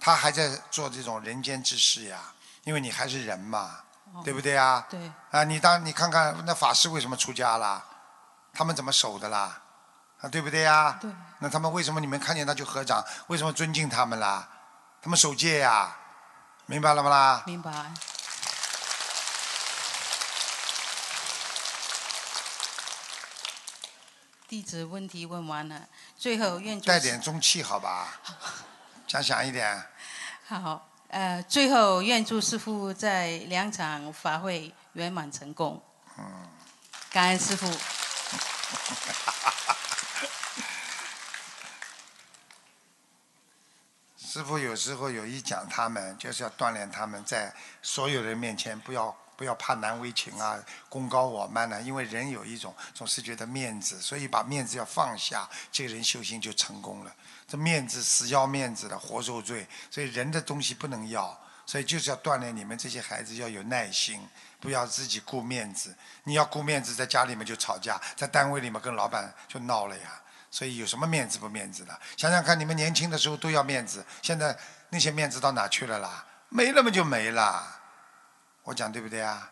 [0.00, 2.32] 他还在做这种人间之事呀，
[2.64, 3.80] 因为你还是人嘛，
[4.24, 4.86] 对不对啊？
[4.88, 7.84] 对，啊，你当你看看那法师为什么出家啦？
[8.52, 9.60] 他们怎么守的啦？
[10.20, 10.98] 啊，对不对呀？
[11.00, 11.10] 对。
[11.40, 13.04] 那他们为什么你们看见他就合掌？
[13.26, 14.48] 为什么尊敬他们啦？
[15.02, 15.94] 他们守戒呀，
[16.64, 17.42] 明白了吗啦？
[17.46, 17.70] 明白。
[24.48, 25.82] 弟子问题问完了，
[26.16, 28.08] 最后愿主带点中气好吧？
[29.06, 29.84] 讲响一点。
[30.48, 35.80] 好，呃，最后愿祝师傅在两场法会圆满成功。
[36.18, 36.24] 嗯。
[37.10, 37.66] 感恩师傅。
[44.18, 50.58] 师傅有时候有意讲他们，就是要锻炼他们在所有人面前不要不要怕难为情啊，
[50.88, 57.14] 功高我慢呢、因为人有一种总是觉得面子，所以把面子要放下，这个人修行就成功了。
[57.46, 64.26] 这面子死要面子的活受罪，所以人的东西不能要，所以就是要锻炼你们这些孩子要有耐心，
[64.58, 65.94] 不要自己顾面子。
[66.24, 70.20] 你要顾面子，在家里面就吵架，在单位里面跟老板就闹了呀。
[70.50, 72.00] 所以有什么面子不面子的？
[72.16, 74.56] 想想看，你们年轻的时候都要面子，现在
[74.88, 76.24] 那些面子到哪去了啦？
[76.48, 77.80] 没了嘛就没了。
[78.66, 79.48] 我讲对不对啊？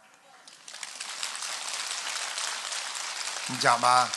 [3.46, 4.10] 你讲吧。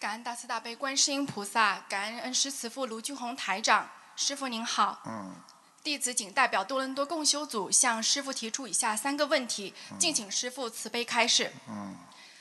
[0.00, 5.00] 感恩大慈大悲观世音菩萨，感恩恩师慈父卢俊宏台长，师傅您好。
[5.06, 5.36] 嗯。
[5.84, 11.52] 弟子仅代表多伦多共修组向师傅提出以下三个问题，敬请师傅慈悲开示。
[11.68, 11.96] 嗯。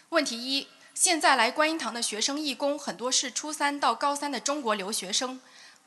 [0.10, 5.40] 问题一：现在来观音堂的学生义工很多是初三到高三的中国留学生，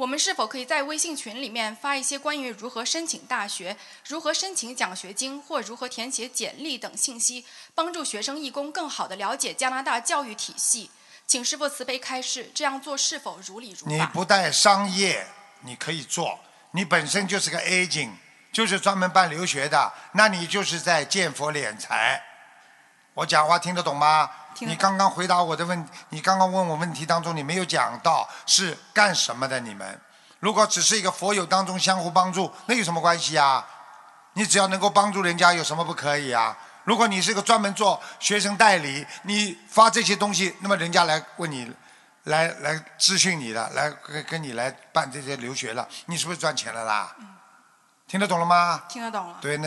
[0.03, 3.76] 我们是否可以在微信群里面发一些关于如何申请大学、
[4.09, 10.90] 如何申请奖学金或如何填写简历等信息，帮助学生义工更好地了解加拿大教育体系？
[11.24, 13.92] 请师傅慈悲开示，这样做是否如理如法？
[13.92, 15.24] 你不带商业，
[15.61, 16.40] 你可以做。
[16.72, 18.11] 你本身就是个 agent，
[18.53, 22.20] 就是专门办留学的，那你就是在见佛敛财。
[23.14, 24.28] 我讲话听得懂吗？
[24.61, 29.61] 你刚刚回答我的问，你刚刚问我问题当中，你没有讲到是干什么的。
[29.61, 30.00] 你们
[30.40, 33.66] 如果只是一个佛友当中相互帮助，那有什么关系啊？
[34.34, 36.57] 你只要能够帮助人家，有什么不可以啊？
[36.84, 41.72] 如果你是个专门做学生代理，你发这些东西，那么人家来问你，
[42.24, 47.14] 来来咨询你的，来跟跟你来办这些留学了，你是不是赚钱了啦？
[48.09, 49.38] 听得懂了吗听得懂了。
[49.40, 49.59] Do you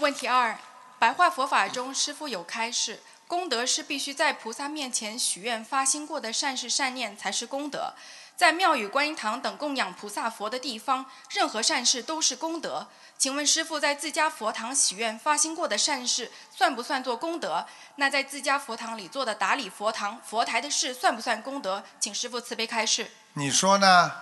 [0.00, 0.56] 问题二：
[0.98, 7.94] 白话佛法中，师父有开示，功德是必须在菩萨面前许愿发心过的善事善念才是功德。
[8.36, 12.86] 在庙宇、观音堂等供养菩萨佛的地方，任何善事都是功德。
[13.16, 17.66] 请问师父，在自家佛堂许愿发心过的善事，算不算做功德？
[17.96, 21.82] 那在自家佛堂里做的打理佛堂、佛台的事，算不算功德？
[21.98, 23.10] 请师父慈悲开示。
[23.32, 24.12] 你说呢？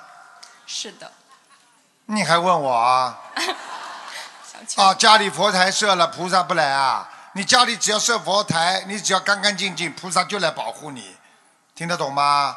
[0.64, 1.12] 是的。
[2.06, 3.20] 你还问我啊？
[4.76, 11.16] 啊家里佛台设了菩萨不来啊你家里只要设佛台你只要干干净净菩萨就来保护你
[11.74, 12.56] 听得懂吗？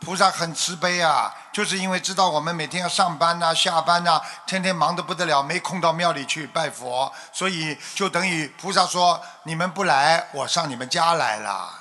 [0.00, 11.74] 菩萨很慈悲啊就是因为知道我们每天要上班呐下班呐天天忙得不得了没空到庙里去拜佛所以就等于菩萨说你们不来我上你们家来了。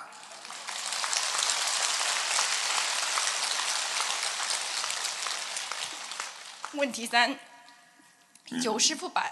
[6.72, 7.47] 问题三。
[8.64, 9.32] 有师傅把，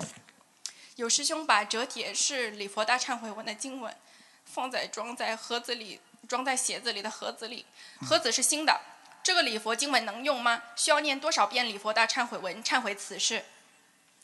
[0.96, 3.96] 有师兄把折铁是礼佛大忏悔文的经文，
[4.44, 7.64] 放在装在盒子里，装在鞋子里的盒子里，
[8.06, 8.80] 盒子是新的。
[9.22, 10.62] 这个礼佛经文能用吗？
[10.76, 13.44] 需要念多少遍礼佛大忏悔文忏悔此事？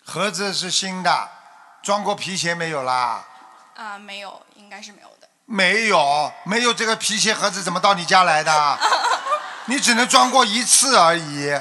[0.05, 1.29] 盒子是新的，
[1.83, 3.27] 装过皮鞋没有啦？
[3.75, 5.29] 啊，没有，应该是没有的。
[5.45, 8.79] 没有，没有这个皮鞋盒子怎么到你家来的？
[9.67, 11.59] 你只能装过一次而已，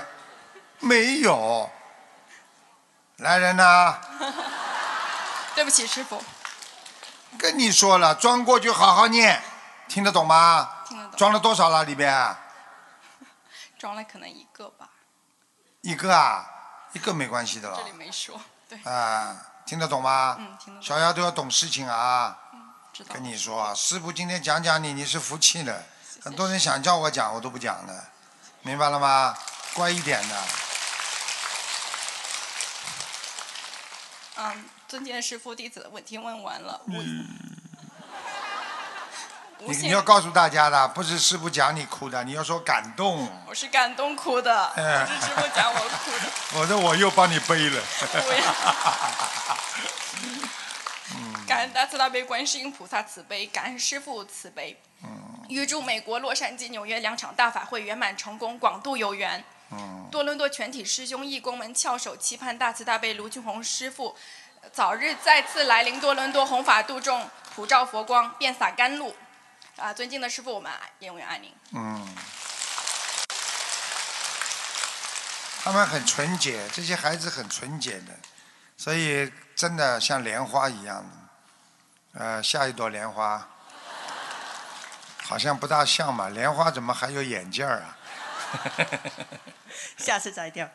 [0.79, 1.69] 没有。
[3.17, 3.97] 来人呐！
[5.55, 6.21] 对不起，师傅。
[7.39, 9.41] 跟你说了，装过去好好念，
[9.87, 10.69] 听得懂吗？
[10.85, 11.17] 听得懂。
[11.17, 12.35] 装了多少了里边？
[13.79, 14.89] 装了可能一个吧。
[15.81, 16.45] 一个啊，
[16.91, 17.77] 一个没关系的了。
[17.77, 18.79] 这里没说，对。
[18.83, 19.35] 啊，
[19.65, 20.35] 听得懂吗？
[20.39, 20.83] 嗯，听得懂。
[20.85, 22.37] 小丫都要懂事情啊。
[22.53, 22.59] 嗯，
[22.91, 23.13] 知道。
[23.13, 25.83] 跟你说，师傅今天讲讲你，你是服气了。
[26.21, 28.05] 很多人想叫我讲，我都不讲的，
[28.61, 29.37] 明白了吗？
[29.73, 30.35] 乖一点的。
[34.37, 36.81] 嗯，尊敬的师傅，弟子的问题问完了。
[36.87, 37.25] 嗯。
[39.59, 43.27] 你你要告诉大家的，不是师傅讲你哭的，你要说感动。
[43.47, 44.87] 我是感动哭的，不是
[45.21, 46.19] 师傅讲我哭的。
[46.59, 47.81] 我说我又帮你背了。
[51.47, 54.77] 感恩大慈大悲观世音菩萨慈悲，感恩师父慈悲。
[55.47, 59.41] 预祝美国洛杉矶、纽约两场大法会圆满成功，广度有缘。
[60.11, 64.15] 多伦多全体师兄义工们翘首期盼大慈大悲卢俊宏师父
[64.71, 69.15] 早日再次来临多伦多，弘法度众，普照佛光，遍洒甘露。
[69.75, 71.53] 啊，尊敬的师父，我们永远爱您。
[71.73, 72.15] 嗯。
[75.63, 78.13] 他们很纯洁，这些孩子很纯洁的，
[78.77, 82.19] 所以真的像莲花一样的。
[82.19, 83.49] 呃，下一朵莲花。
[85.23, 87.94] 好像不大像嘛，莲花怎么还有眼镜儿啊？
[89.97, 90.69] 下次摘掉。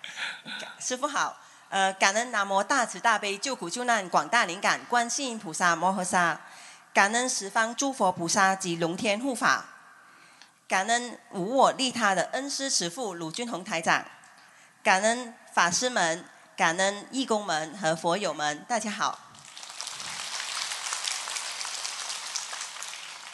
[0.79, 1.37] 师傅好，
[1.69, 6.41] 呃，感恩南无大慈大悲救苦救难广大灵感观世音菩萨摩诃萨，
[6.93, 9.65] 感恩十方诸佛菩萨及龙天护法，
[10.69, 14.05] 感恩无我利他的恩师慈父鲁俊宏台长，
[14.83, 16.25] 感恩法师们，
[16.57, 19.19] 感恩义工们和佛友们，大家好。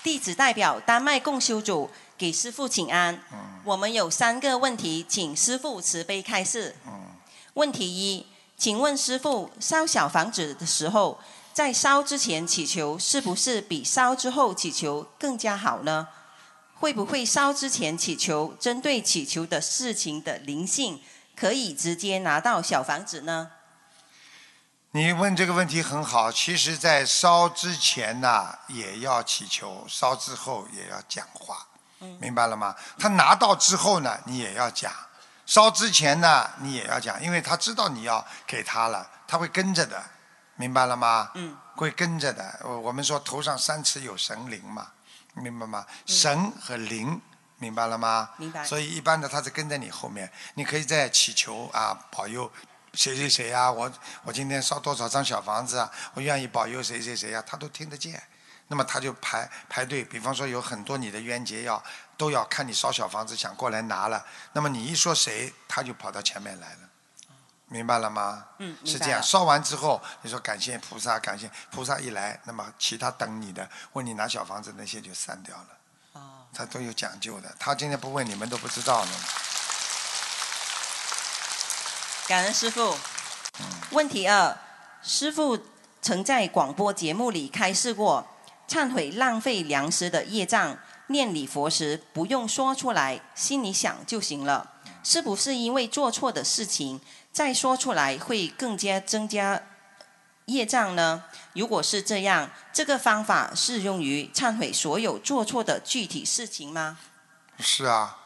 [0.02, 3.20] 弟子代表丹麦共修组给师傅请安。
[3.64, 6.76] 我们有三个问题，请师傅慈悲开示。
[7.54, 11.18] 问题一，请问师傅，烧小房子的时候，
[11.52, 16.08] 在烧之前祈求，是不是比烧之后祈求更加好呢？
[16.78, 21.00] 会不会烧之前祈求，针对祈求的事情的灵性，
[21.34, 23.50] 可以直接拿到小房子呢？
[24.92, 31.66] 你问这个问题很好，其实，在烧之前呢，也要祈求；烧之后也要讲话，
[32.20, 32.74] 明白了吗？
[32.98, 34.92] 他拿到之后呢，你也要讲；
[35.46, 40.02] 烧之前呢，你也要讲，因为他知道你要给他了，他会跟着的，
[40.56, 41.30] 明白了吗？
[41.34, 42.60] 嗯，会跟着的。
[42.64, 44.88] 我们说头上三尺有神灵嘛，
[45.34, 45.86] 明白吗？
[46.06, 47.20] 神和灵，
[47.58, 48.30] 明白了吗？
[48.36, 48.64] 明白。
[48.64, 52.50] 所以一般的他是跟在你后面，你可以在祈求啊，保佑。
[52.94, 53.70] 谁谁谁呀？
[53.70, 53.92] 我
[54.24, 55.90] 我今天烧多少张小房子啊？
[56.14, 57.44] 我愿意保佑谁谁谁呀？
[57.46, 58.22] 他都听得见，
[58.68, 60.04] 那么他就排排队。
[60.04, 61.82] 比方说有很多你的冤结要
[62.16, 64.24] 都要看你烧小房子，想过来拿了。
[64.52, 66.78] 那么你一说谁，他就跑到前面来了，
[67.68, 68.46] 明白了吗？
[68.58, 69.22] 嗯，是这样。
[69.22, 75.68] 烧完之后，你说感谢菩萨，感谢菩萨一来，那么其他等你的问你拿小房子那些就散掉了。
[76.14, 76.20] 哦，
[76.52, 77.54] 他都有讲究的。
[77.58, 79.12] 他今天不问你们都不知道呢。
[82.26, 82.96] 感恩师傅。
[83.90, 84.58] 问题二：
[85.02, 85.58] 师傅
[86.02, 88.26] 曾在广播节目里开示过，
[88.68, 94.72] 忏悔浪费粮食的业障，念礼佛时不用说出来，心里想就行了。
[95.02, 97.00] 是不是因为做错的事情
[97.32, 99.62] 再说出来会更加增加
[100.46, 101.22] 业障呢？
[101.52, 106.98] 如果是这样，这个方法适用于忏悔所有做错的具体事情吗？
[107.60, 108.18] 是啊，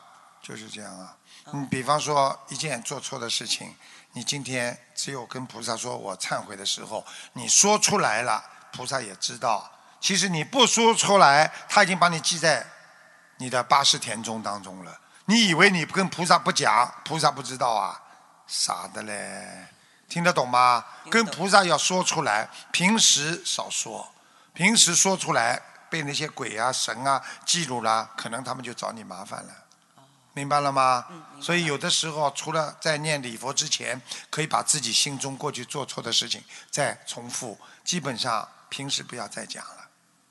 [0.42, 1.16] 就是这样啊。
[1.52, 3.74] 你比方说一件做错的事情，
[4.12, 9.70] 你今天只有跟菩萨说我忏悔的时候，你说出来了，菩萨也知道。
[10.00, 12.66] 其实你不说出来，他已经把你记在
[13.36, 14.98] 你的八十田中当中了。
[15.26, 18.00] 你以为你跟菩萨不讲，菩萨不知道啊？
[18.46, 19.68] 傻的嘞！
[20.08, 20.84] 听得懂吗？
[21.08, 24.12] 跟菩萨要说出来，平时少说，
[24.52, 29.52] 平时说出来被那些鬼啊神啊记录了，可能他们就找你麻烦了。
[30.32, 31.06] 明白了吗？
[31.40, 37.56] 所以有的时候，除了在念礼佛之前，可以把自己心中过去做错的事情再重复。
[37.84, 39.79] 基本上平时不要再讲了，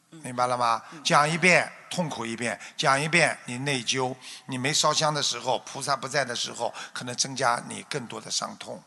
[0.10, 0.82] 明白了吗？
[1.04, 4.16] 讲一遍，痛苦一遍，讲一遍你内疚，
[4.48, 8.84] 你没烧香的时候，菩萨不在的时候，可能增加你更多的伤痛。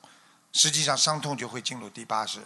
[0.52, 2.40] 实际上伤痛就会进入第八世，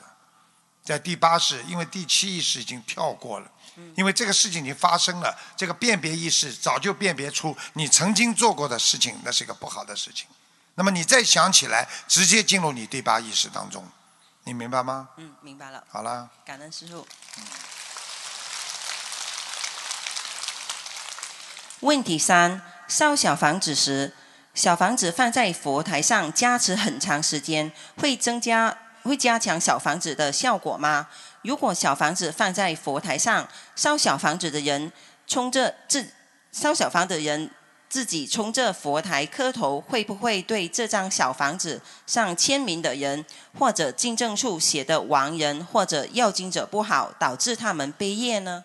[0.84, 3.50] 在第八世，因为第七意识已经跳过了，
[3.96, 10.28] 因为这个事情已经发生了，这个辨别意识早就辨别出你曾经做过的事情，那是一个不好的事情。
[10.76, 13.84] 那么你再想起来，直接进入你第八意识当中，
[14.44, 15.08] 你明白吗？
[15.16, 15.82] 嗯，明白了。
[15.88, 16.30] 好了。
[16.44, 17.08] 感恩师傅。
[21.86, 24.12] 问题三：烧小房子时，
[24.54, 31.06] 小房子放在佛台上加持很长时间，会增加会加强小房子的效果吗？
[31.42, 34.90] 如果小房子放在佛台上，烧小房子的人
[35.28, 36.08] 冲着自
[36.50, 37.48] 烧小房的人
[37.88, 43.24] 自己冲着佛台磕头，会不会对这张小房子上签名的人
[43.56, 48.64] 或者进证处写的亡人或者要经者不好，导致他们悲业呢？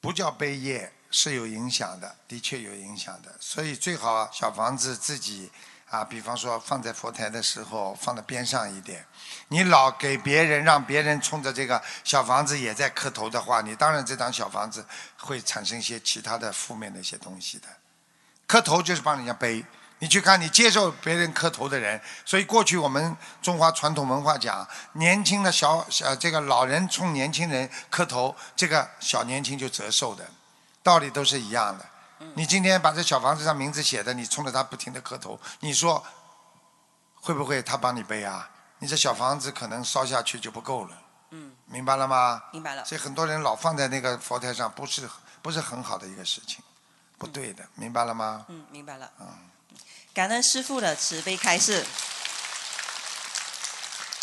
[0.00, 3.34] 不叫悲业，是有影响的，的确有影响的。
[3.40, 5.50] 所以最好小房子自己
[5.88, 9.04] 啊，比方说放在佛台的时候放在边上一点。
[9.48, 14.86] 你老给别人让别人冲着这个小房子也在磕头的话，你当然这张小房子
[15.18, 17.66] 会产生一些其他的负面的一些东西的。
[18.46, 19.64] 磕头就是帮人家背。
[20.02, 30.26] 你去看，你接受别人磕头的人，所以过去我们中华传统文化讲，年轻的小小这个老人冲年轻人磕头，这个小年轻就折寿的，
[30.82, 31.86] 道理都是一样的。
[32.34, 36.04] 你今天把这小房子上名字写的，你冲着他不停的磕头，你说
[37.14, 38.50] 会不会他帮你背啊？
[38.78, 40.96] 你这小房子可能烧下去就不够了。
[41.30, 42.42] 嗯，明白了吗？
[42.52, 42.84] 明白了。
[42.84, 45.08] 所以很多人老放在那个佛台上，不是
[45.40, 46.62] 不是很好的一个事情，
[47.16, 48.44] 不对的，明白了吗？
[48.48, 49.10] 嗯，明白了。
[49.20, 49.26] 嗯。
[50.12, 51.86] 感恩师父的慈悲开示，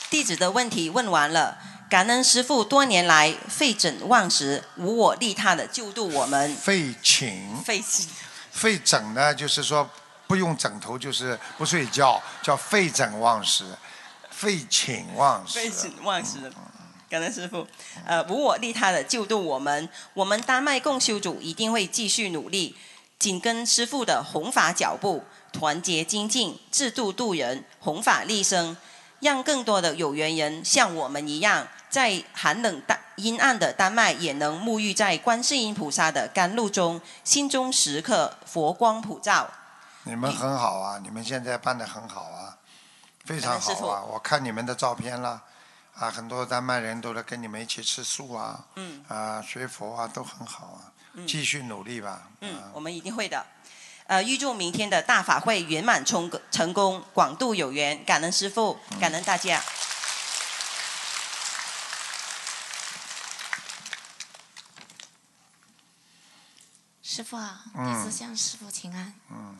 [0.09, 1.57] 弟子的问题问完了。
[1.89, 6.53] 感恩师父多年来废枕忘食、无我利他的救度我们。
[6.55, 7.55] 废寝。
[7.63, 8.07] 废寝。
[8.51, 9.89] 废枕呢，就是说
[10.27, 13.65] 不用枕头，就是不睡觉，叫废枕忘食。
[14.29, 15.59] 废寝忘食。
[15.59, 16.51] 废寝忘食。
[17.09, 17.65] 感恩师父，
[18.05, 19.87] 呃，无我利他的救度我们。
[20.13, 22.75] 我们丹麦共修组一定会继续努力，
[23.17, 25.23] 紧跟师父的弘法脚步。
[25.53, 28.75] 团结精进，制度度人，弘法利生，
[29.19, 39.49] 让更多的有缘人像我们一样，在寒冷、大阴暗的丹麦，也能沐浴在观世音菩萨的甘露中，心中时刻佛光普照。
[40.03, 42.55] 你们很好啊，你们现在办的很好啊，
[43.25, 44.03] 非常好啊！
[44.03, 45.41] 我看你们的照片了，
[45.95, 50.79] 啊，很多丹麦人都来跟你们一起吃素啊，嗯，啊，学佛啊，都很好啊，
[51.27, 52.29] 继续努力吧。
[52.41, 53.45] 嗯，我们一定会的。
[54.07, 59.61] 呃，预祝明天的大法会圆满成成功，广度有缘，感恩师父，感恩大家。
[67.03, 69.13] 师父好，弟子向师父请安。
[69.29, 69.57] 嗯。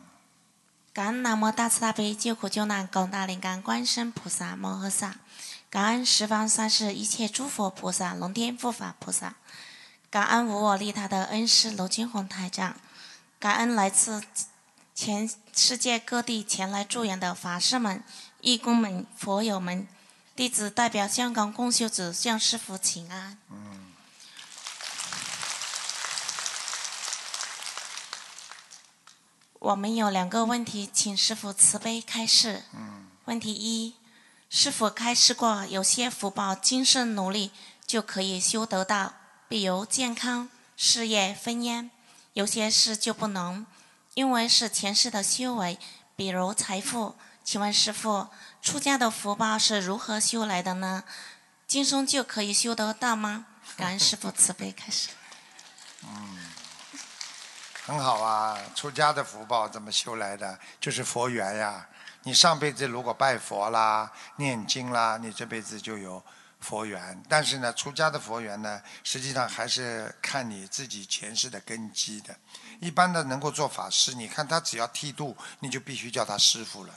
[0.94, 5.16] 感恩南无大慈大悲救苦救难广大灵感观世菩萨摩诃萨，
[5.68, 9.34] 感恩十方三世一切诸佛菩萨龙天护法菩萨，
[10.10, 12.76] 感恩无我利他的恩师罗金红台长。
[13.40, 14.24] 感恩来自
[14.94, 18.02] 全世界各地前来助缘的法师们、
[18.40, 19.86] 义工们、佛友们，
[20.34, 23.38] 弟子代表香港共修组向师父请安。
[23.48, 23.92] 嗯。
[29.60, 32.64] 我们有两个问题，请师父慈悲开示。
[32.72, 33.06] 嗯。
[33.26, 33.94] 问题一：
[34.50, 37.52] 师父开示过，有些福报今生努力
[37.86, 39.14] 就可以修得到，
[39.48, 41.90] 比如健康、事业、婚姻。
[42.38, 43.66] 有些事就不能，
[44.14, 45.76] 因为是前世的修为，
[46.14, 47.16] 比如财富。
[47.42, 48.28] 请问师傅，
[48.62, 51.02] 出家的福报是如何修来的呢？
[51.66, 53.46] 今生就可以修得到吗？
[53.76, 55.08] 感恩师傅慈悲开始。
[56.06, 56.38] 嗯，
[57.84, 60.60] 很好啊，出家的福报怎么修来的？
[60.80, 61.88] 就是佛缘呀。
[62.22, 66.22] 你上辈子如果拜佛啦、念经啦，你这辈子就有。
[66.60, 72.36] 佛缘，但是呢，出家的佛缘呢，实际上还是看你自己前世的根基的。
[72.80, 76.94] 一般的能够做法师，你看他只要剃度，你就必须叫他师傅了，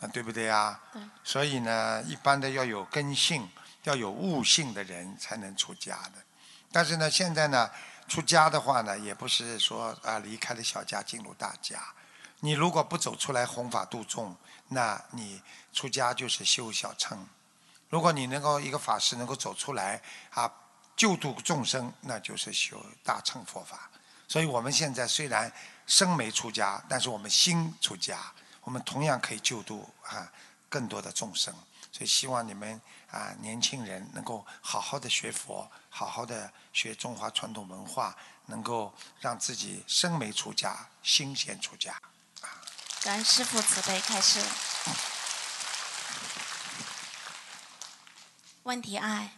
[0.00, 0.80] 啊，对不对啊？
[0.92, 1.02] 对。
[1.22, 3.48] 所以呢，一般的要有根性、
[3.84, 6.22] 要有悟性的人才能出家的。
[6.72, 7.70] 但是呢，现在呢，
[8.08, 11.78] 出家的话呢，也不是说啊离开了小家进入大家。
[12.40, 14.36] 你如果不走出来弘法度众，
[14.68, 17.26] 那你出家就是修小乘。
[17.88, 20.50] 如果你能够一个法师能够走出来啊，
[20.96, 23.90] 救度众生，那就是修大乘佛法。
[24.26, 25.50] 所以我们现在虽然
[25.86, 28.32] 身没出家，但是我们心出家，
[28.62, 30.30] 我们同样可以救度啊
[30.68, 31.54] 更多的众生。
[31.90, 32.78] 所以希望你们
[33.10, 38.14] 啊年轻人能够好好的学佛，好好的学中华传统文化，
[38.46, 41.98] 能够让自己身没出家，心先出家。
[43.02, 44.44] 感恩师父慈悲开示。
[48.68, 49.30] 问题二，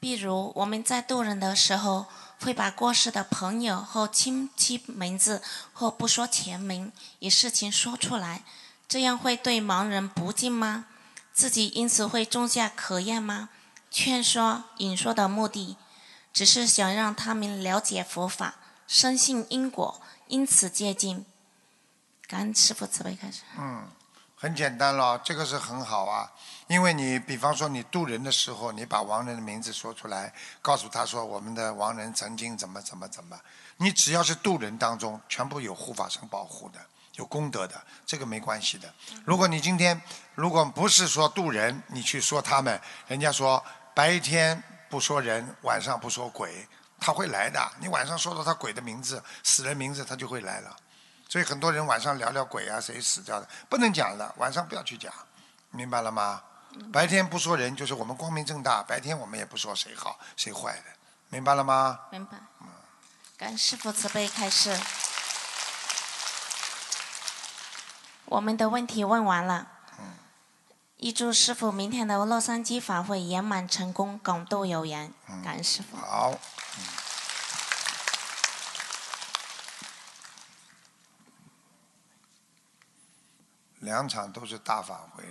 [0.00, 2.06] 比如我们在渡人的时候，
[2.40, 5.40] 会把过世的朋友或亲戚名字
[5.72, 8.42] 或不说全名，以事情说出来，
[8.88, 10.86] 这样会对盲人不敬吗？
[11.32, 13.50] 自己因此会种下可厌吗？
[13.88, 15.76] 劝说、引说的目的，
[16.32, 18.56] 只是想让他们了解佛法，
[18.88, 21.24] 深信因果，因此接近。
[22.26, 23.42] 感恩师父慈悲开始。
[23.56, 23.86] 嗯，
[24.34, 26.32] 很简单了，这个是很好啊。
[26.72, 33.38] 因为你比方说你渡人的时候，你把亡人的名字说出来，告诉他说我们的亡人曾经怎么怎么怎么，
[33.76, 36.80] 你只要是渡人当中，全部有护法神保护的，
[37.16, 38.90] 有功德的，这个没关系的。
[39.26, 40.00] 如果你今天
[40.34, 43.62] 如果不是说渡人，你去说他们，人家说
[43.94, 46.66] 白天不说人，晚上不说鬼，
[46.98, 47.60] 他会来的。
[47.80, 50.74] 你晚上说到他鬼的名字、死人名字，他就会来了。
[51.28, 55.12] 所以很多人晚上聊聊鬼啊，谁死掉的，不能讲的，晚上不要去讲，
[55.70, 56.42] 明白了吗？
[56.92, 58.82] 白天不说人，就是我们光明正大。
[58.82, 60.84] 白天我们也不说谁好谁坏的，
[61.28, 62.00] 明白了吗？
[62.10, 62.38] 明白。
[62.60, 62.68] 嗯
[63.36, 64.78] 感恩师傅慈悲开示。
[68.26, 69.68] 我们的问题问完了。
[69.98, 70.04] 嗯
[70.98, 75.12] 预祝师傅明天的洛杉矶法会圆满成功，广度有缘。
[75.42, 75.96] 感恩师傅。
[75.96, 76.38] 好。
[83.80, 85.24] 两场都是大法会，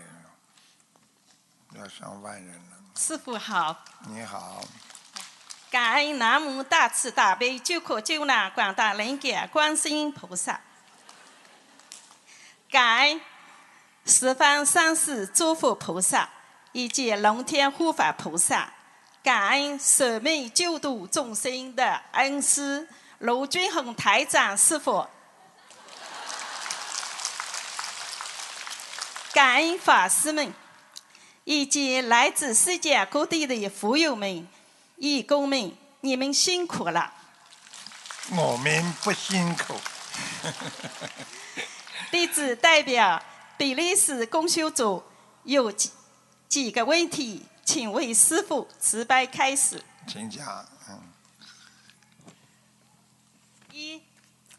[1.81, 2.77] 要上万人了。
[2.95, 3.75] 师傅好。
[4.07, 4.63] 你好。
[5.71, 10.61] 感恩南无大慈大悲救苦救难广大灵感观世音菩萨。
[12.69, 13.21] 感恩
[14.05, 16.29] 十方三世诸佛菩萨
[16.71, 18.71] 以及龙天护法菩萨。
[19.23, 22.87] 感恩舍命救度众生的恩师
[23.19, 25.07] 卢俊宏台长师傅。
[29.33, 30.53] 感恩法师们，
[31.43, 34.47] 以及来自世界各地的佛友们、
[34.97, 35.71] 义工们，
[36.01, 37.13] 你们辛苦了。
[38.31, 39.75] 我们不辛苦。
[42.11, 43.21] 弟子代表
[43.57, 45.03] 比利时公修组
[45.43, 45.91] 有几
[46.47, 49.83] 几个问题，请为师傅慈悲开始。
[50.07, 51.01] 请讲，嗯。
[53.71, 54.01] 一，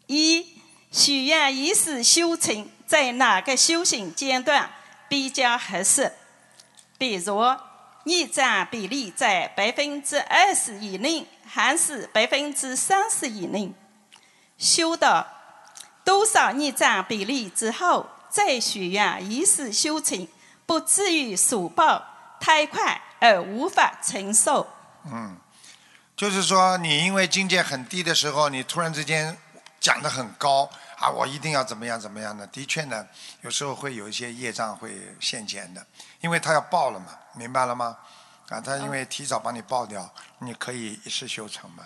[0.07, 0.61] 一
[0.91, 2.69] 许愿仪式修成。
[2.85, 4.71] 在哪个修行阶段
[5.09, 6.13] 比较合适？
[7.03, 7.37] 比如
[8.05, 13.73] 逆战比例在百分之二十以内，还是百分之三十以内？
[14.57, 15.27] 修到
[16.05, 20.25] 多少逆战比例之后再许愿仪式修成，
[20.65, 22.01] 不至于所报
[22.39, 24.65] 太快而无法承受。
[25.05, 25.35] 嗯，
[26.15, 29.37] 就是说你因为境界很低的时候，你突然之间
[29.81, 30.69] 讲得很高。
[31.03, 32.47] 啊，我一定要怎么样怎么样的？
[32.47, 33.05] 的确呢，
[33.41, 35.85] 有时候会有一些业障会现前的，
[36.21, 37.97] 因为他要报了嘛，明白了吗？
[38.47, 41.85] 啊，他因为提早帮你报掉，你可以一事修成嘛，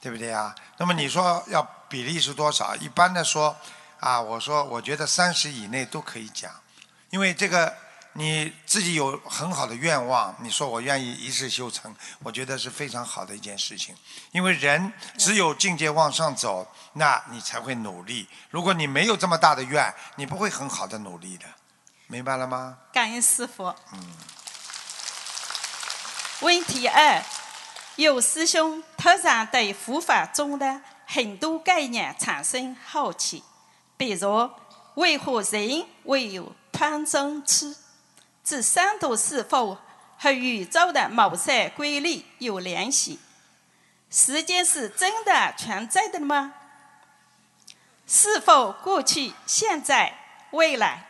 [0.00, 0.52] 对不对啊？
[0.78, 2.74] 那么你说要比例是多少？
[2.74, 3.56] 一般的说，
[4.00, 6.50] 啊，我说我觉得三十以内都可以讲，
[7.10, 7.72] 因为这个。
[8.18, 13.94] 你自己有很好的愿望，你说我愿意一世修成，我觉得是非常好的一件事情。
[14.32, 18.26] 因为人只有境界往上走，那你才会努力。
[18.48, 21.44] 如果你没有这么大的愿，你不会很好的努力的，
[22.06, 22.78] 明白了吗？
[22.90, 23.66] 感恩师傅。
[23.92, 24.16] 嗯。
[26.40, 27.22] 问题二，
[27.96, 33.44] 有师兄突然对佛法中的很多概念产生好奇，
[33.98, 34.50] 比如
[34.94, 37.76] 为何人会有贪嗔痴？
[38.46, 39.76] 这三毒是否
[40.16, 43.18] 和宇宙的某些规律有联系？
[44.08, 46.54] 时间是真的存在的吗？
[48.06, 50.16] 是否过去、现在、
[50.52, 51.08] 未来？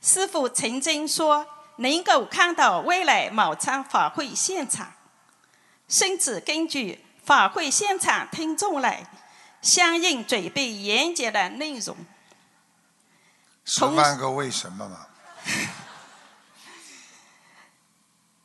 [0.00, 1.44] 师傅曾经说
[1.78, 4.92] 能够看到未来某场法会现场，
[5.88, 9.04] 甚至根据法会现场听众来
[9.60, 11.96] 相应准备演讲的内容。
[13.64, 15.08] 十万个为什么嘛？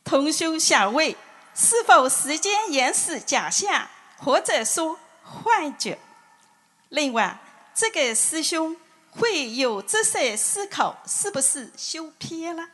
[0.06, 1.14] 同修想问：
[1.52, 5.98] 是否时间延时假象，或者说幻觉？
[6.90, 7.36] 另外，
[7.74, 8.76] 这个师兄
[9.10, 12.68] 会有这些思考，是不是修偏了？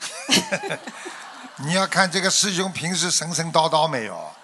[1.56, 4.34] 你要看这个师兄平时神神叨叨没有？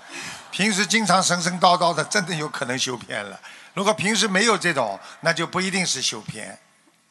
[0.50, 3.40] 平时经常神神叨叨的，真的有可能修偏了。
[3.72, 6.58] 如果平时没有这种，那就不一定是修偏。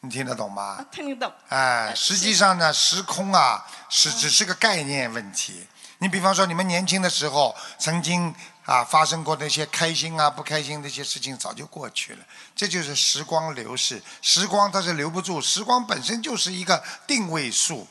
[0.04, 0.84] 你听得懂吗？
[0.92, 1.34] 听得懂。
[1.48, 5.66] 哎，实际上呢，时空啊是只是个概念问题。
[5.98, 8.34] 你比方说，你们年轻的时候曾经
[8.66, 12.18] 啊发生过那些开心啊、不开心的一些事情，早就过去了。
[12.54, 17.88] 这就是时光流逝，时光它是留不住，时光本身就是一个定位数，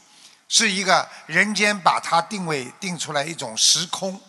[0.48, 4.22] 是一个人间把它定位定出来一种时空。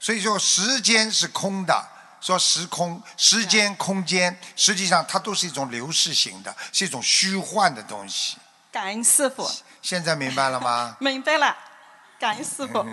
[0.00, 1.86] 所以说，时间是空的。
[2.20, 8.36] 说时空、时间、空间，实际上它都是一种流逝型的，是一种虚幻的东西。
[8.70, 9.50] 感恩师傅。
[9.80, 10.96] 现在明白了吗？
[11.00, 11.56] 明白了，
[12.18, 12.84] 感恩师傅。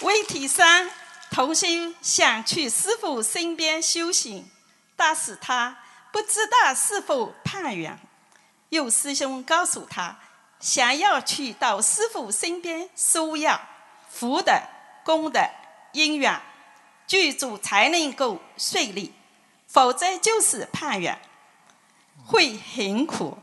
[0.00, 0.90] 问题三：
[1.30, 4.50] 童心想去师傅身边修行，
[4.96, 5.78] 但是他
[6.12, 7.98] 不知道是否攀缘。
[8.70, 10.18] 有师兄告诉他，
[10.60, 13.60] 想要去到师傅身边收养、
[14.10, 14.52] 福德、
[15.04, 15.40] 功德、
[15.92, 16.40] 因缘，
[17.06, 19.14] 具足才能够顺利，
[19.68, 21.20] 否则就是攀缘，
[22.26, 23.38] 会很苦。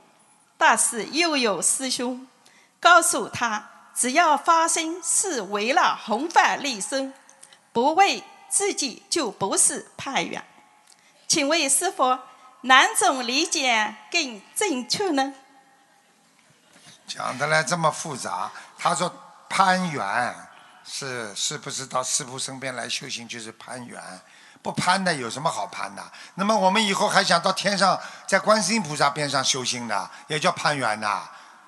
[0.57, 2.27] 但是又有师兄
[2.79, 3.69] 告诉他。
[3.93, 7.13] 只要发心是为了弘法利生，
[7.73, 10.43] 不为自己就不是攀缘。
[11.27, 12.17] 请问师傅，
[12.61, 15.33] 哪种理解更正确呢？
[17.05, 19.13] 讲的来这么复杂，他说
[19.49, 20.35] 攀缘
[20.93, 24.01] 是是不是到师傅身边来修行就是攀缘？
[24.61, 26.03] 不攀的有什么好攀的？
[26.35, 31.23] 那么我们以后还想到天上，在观世音菩萨边上修行的，也叫攀缘呐。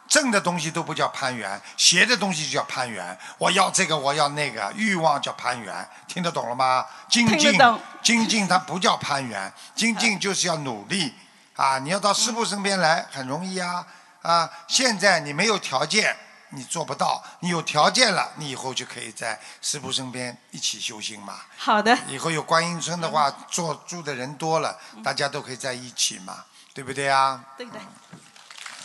[0.09, 3.17] 正的东西都不叫攀缘，邪的东西就叫攀缘。
[3.37, 6.85] 我要这个，我要那个，欲望叫攀缘，听得懂了吗？
[7.09, 7.57] 精进，
[8.03, 11.15] 精进它不叫攀缘，精进就是要努力
[11.55, 11.79] 啊！
[11.79, 13.87] 你要到师父身边来，很容易啊
[14.21, 14.49] 啊！
[14.67, 16.15] 现在你没有条件，
[16.55, 21.41] 你做不到；你有条件了，你以后就可以在师傅身边一起修行嘛。
[21.57, 21.97] 好的。
[22.07, 27.43] 以后有观音村的话，做住的人多了，大家都可以在一起嘛，对不对啊？
[27.57, 27.79] 对的。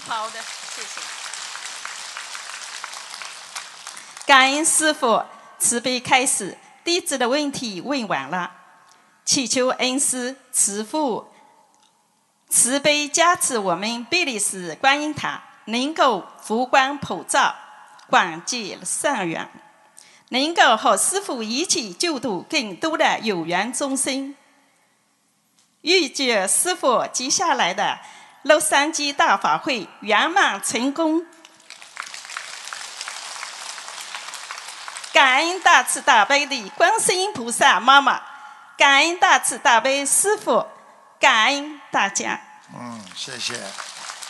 [0.07, 1.01] 好的，谢谢。
[4.27, 5.25] 感恩师傅
[5.59, 8.51] 慈悲开始，弟子的问题问完了，
[9.25, 11.33] 祈求恩师慈父
[12.49, 17.55] 慈悲加持我们贝利斯观音堂能够福光普照，
[18.09, 19.49] 广结善缘，
[20.29, 24.35] 能够和师父一起救度更多的有缘众生。
[25.81, 27.99] 预祝师父接下来的。
[28.43, 31.27] 洛杉矶大法会圆满成功，
[35.13, 38.23] 感恩大慈大悲的观世音菩萨妈妈，
[38.77, 40.65] 感恩大慈大悲师父，
[41.19, 42.41] 感恩大家。
[42.73, 43.55] 嗯，谢谢。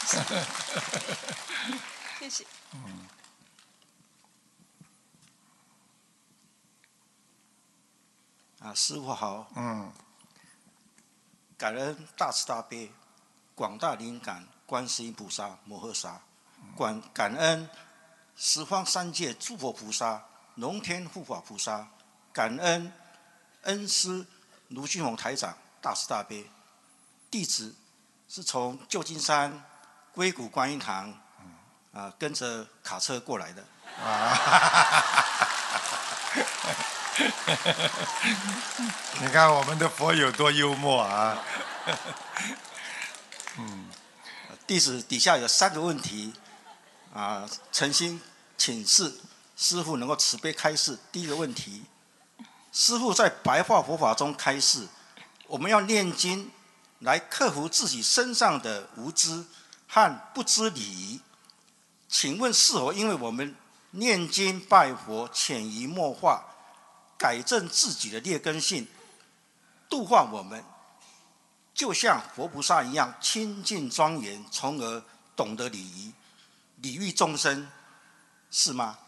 [2.19, 2.47] 谢谢。
[2.73, 3.07] 嗯。
[8.61, 9.51] 啊，师傅好。
[9.57, 9.93] 嗯。
[11.57, 12.91] 感恩大慈大悲。
[13.55, 16.21] 广大灵感观世音菩萨摩诃萨，
[16.79, 17.69] 感感恩
[18.37, 21.89] 十方三界诸佛菩萨、龙天护法菩萨，
[22.33, 22.93] 感恩
[23.63, 24.25] 恩师
[24.69, 26.49] 卢俊宏台长大慈大悲。
[27.29, 27.75] 弟子
[28.29, 29.65] 是从旧金山
[30.19, 31.14] 硅谷观音堂
[31.93, 33.64] 啊跟着卡车过来的。
[39.21, 41.39] 你看我们的佛有多幽默啊！
[43.59, 43.89] 嗯，
[44.66, 46.35] 弟子底下有三个问题，
[47.14, 48.21] 啊，诚心
[48.57, 49.21] 请示
[49.57, 50.99] 师傅能够慈悲开示。
[51.12, 51.85] 第一个问题，
[52.73, 54.89] 师傅在白话佛法中开示，
[55.47, 56.51] 我们要念经
[56.99, 59.45] 来克服自己身上的无知
[59.89, 61.20] 和不知礼仪。
[62.09, 63.57] 请问是否因为我们
[63.91, 66.45] 念经拜佛潜移默化，
[67.18, 68.86] 改正自己的劣根性，
[69.89, 70.62] 度化我们？
[71.74, 75.03] 就像佛菩萨一样清净庄严，从而
[75.36, 76.12] 懂得礼仪，
[76.76, 77.70] 礼遇众生，
[78.51, 78.99] 是吗？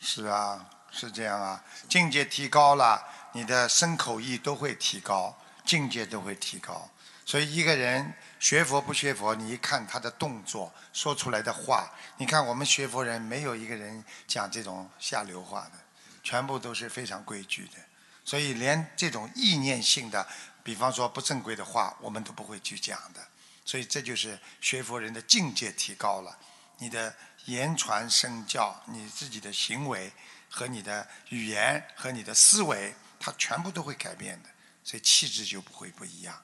[0.00, 1.62] 是啊，是这样啊。
[1.88, 3.00] 境界提高了，
[3.32, 6.90] 你的身口意都会提高，境界都会提高。
[7.24, 8.12] 所以一个人
[8.44, 15.78] 学佛不学佛，你一看他的动作，说出来的话，你看我们学佛人没有一个人讲这种下流话的，
[16.22, 17.78] 全部都是非常规矩的。
[18.22, 20.28] 所以连这种意念性的。
[20.62, 23.28] 比方说不正规的话，我们都不会去讲的。
[23.64, 26.38] 所以这就是学佛人的境界提高了，
[26.76, 27.16] 你的
[27.46, 30.12] 言传身教，你自己的行为
[30.50, 34.50] 和你的语言和你的思维，它全部都会改变的。
[34.84, 36.42] 所以气质就不会不一样，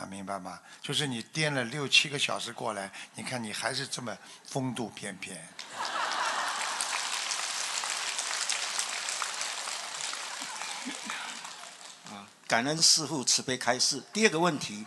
[0.00, 0.58] 啊，明白吗？
[0.80, 5.36] 就是你颠了六七个小时过来，你看你还是这么风度翩翩。
[12.48, 14.02] 感恩师父慈悲开示。
[14.12, 14.86] 第二个问题，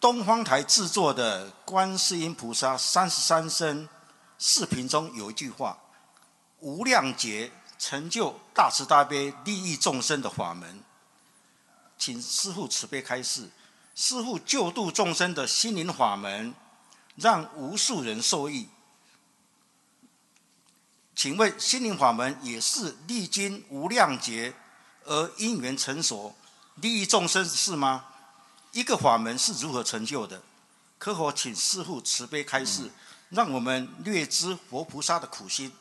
[0.00, 3.88] 东方台制作的观世音菩萨三十三身
[4.38, 5.76] 视频中有一句话
[6.60, 10.80] ：“无量劫成就大慈大悲利益众生的法门。”
[11.98, 13.50] 请师父慈悲开示，
[13.94, 16.54] 师父救度众生的心灵法门，
[17.16, 18.68] 让无数人受益。
[21.14, 24.54] 请问心灵法门也是历经无量劫
[25.04, 26.36] 而因缘成熟，
[26.74, 28.04] 利益众生是吗？
[28.72, 30.42] 一个法门是如何成就的？
[30.98, 32.90] 可否请师父慈悲开示，
[33.30, 35.72] 让我们略知佛菩萨的苦心？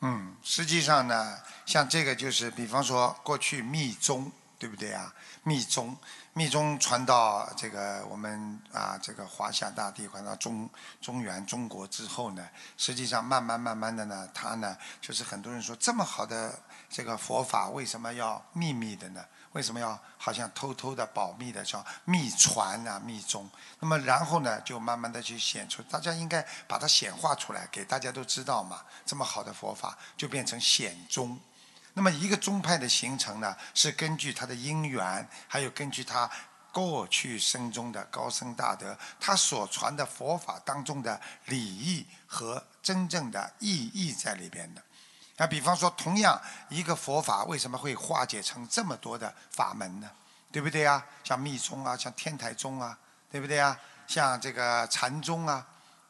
[0.00, 5.12] 嗯，实际上呢，像这个就是，比方说过去密宗，对不对啊？
[5.42, 5.96] 密宗，
[6.32, 10.68] 密宗传到这个我们啊，这个华夏大地，传到中
[11.00, 19.24] 中原中国之后呢，实际上慢慢慢慢的呢，它呢，就是很多人说这么好的这个佛法，为什么要秘密的呢？
[19.52, 23.48] 为什么要好像偷偷的保密的叫秘传啊密宗？
[23.80, 28.82] 那么然后呢，就慢慢的去显出，大家应该把它显化出来，给大家都知道嘛。
[29.06, 31.40] 这么好的佛法，就变成显宗。
[31.98, 36.30] 那么一个宗派的形成呢，是根据他的因缘，还有根据他
[36.70, 44.82] 过去生中的高僧大德，他所传的佛法当中的礼义和真正的意义在里边的。
[45.38, 46.38] 那比方说，同样
[46.68, 50.10] 一个佛法为什么会化解成这么多的法门呢？
[50.52, 51.02] 对不对呀？
[51.24, 52.98] 像密宗啊，像天台宗啊，
[53.30, 53.74] 对不对呀？
[54.06, 55.66] 像这个禅宗啊，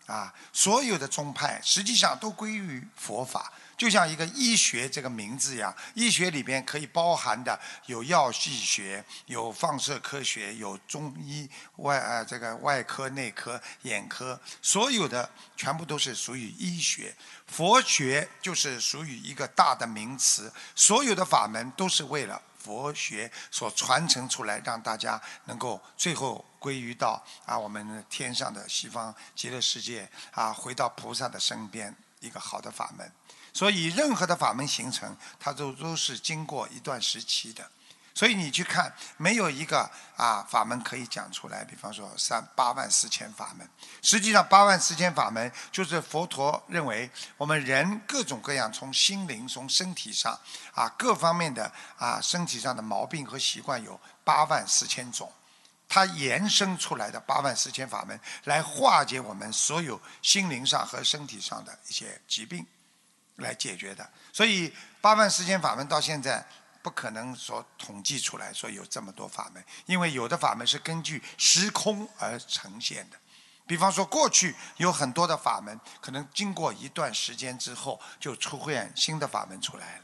[0.06, 3.52] 啊，所有的宗派实际上都归于佛法。
[3.76, 17.14] 就像一个医学这个名字一样，医学里边可以包含的有药剂学、有放射科学、有中医外呃这个外科、内科、眼科，所有的全部都是属于医学。
[17.46, 33.12] 佛学就是属于一个大的名词，所有的法门都是为了佛学所传承出来，让大家能够最后归于到啊我们天上的西方极乐世界啊，回到菩萨的身边，一个好的法门。
[33.56, 37.66] 所以，任何的法门形成，它都都是经过一段时期的。
[38.14, 41.64] 所以你去看，没有一个啊法门可以讲出来。
[41.64, 43.66] 比方说，三八万四千法门，
[44.02, 50.38] 实际上八万四千法门就是佛陀认为我们人各种各样从心灵、从身体上
[50.74, 55.32] 啊各方面的啊身体上的毛病和习惯有八万四千种，
[55.88, 62.66] 它延伸出来的八万四千法门来化解我们所有心灵上和身体上的一些疾病。
[63.36, 66.44] 来解决的，所以八万四千法门到现在
[66.82, 73.16] 不可能说统计出来说有这么多法门，因为有的法门是根据时空而呈现的。
[73.66, 80.02] 比方说，过去有很多的法门，可能经过一段时间之后，就出现新的法门出来了。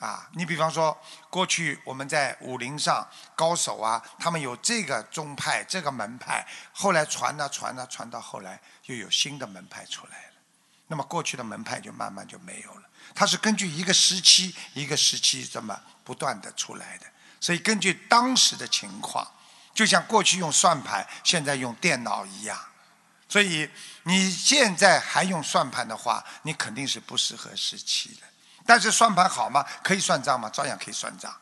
[0.00, 0.98] 啊，你比方说，
[1.28, 3.06] 过去我们在武林上
[3.36, 10.29] 高手啊，他们有这个宗派、这个门派，后来传啊传啊传到后来，又有新的门派出来。
[10.90, 12.82] 那么过去的门派就慢慢就没有了，
[13.14, 17.06] 它是根据一个时期一个时期这么不断的出来的，
[17.40, 19.24] 所以根据当时的情况，
[19.72, 22.58] 就像过去用算盘，现在用电脑一样，
[23.28, 23.70] 所以
[24.02, 28.22] 你现在还用算盘的话，你肯定是不适合时期的。
[28.66, 29.64] 但是算盘好吗？
[29.84, 30.50] 可以算账吗？
[30.50, 31.32] 照样可以算账，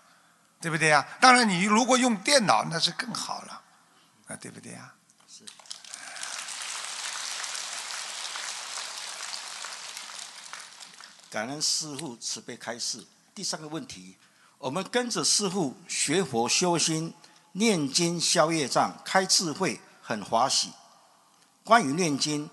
[0.61, 1.03] 对不对呀？
[1.18, 3.62] 当然你如果用电脑，那是更好了，
[4.28, 4.92] 啊，对不对呀？
[11.31, 13.05] 感恩师父慈悲开示。
[13.35, 14.16] 第三个问题，
[14.59, 17.12] 我们跟着师父学佛修心、
[17.53, 20.72] 念经消业障、开智慧，很欢喜。
[21.62, 22.49] 关于念经，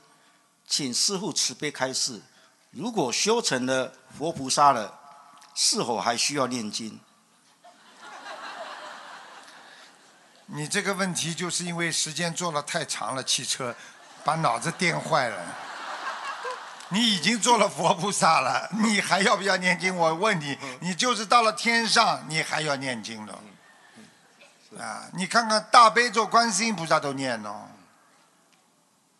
[0.68, 2.22] 请师父慈悲开示：
[2.72, 5.00] 如果修成了佛菩萨了，
[5.54, 7.00] 是否还需要念经？
[10.48, 13.74] 你这个问题就是因为时间坐了太长了，汽车
[14.24, 15.65] 把脑子电坏了。
[16.90, 19.96] 你已经做了佛菩萨了，你还要不要念经？
[19.96, 23.40] 我问你，你就是到了天上，你还要念经了？
[24.80, 27.68] 啊，你看看大悲咒、观世音菩萨都念哦，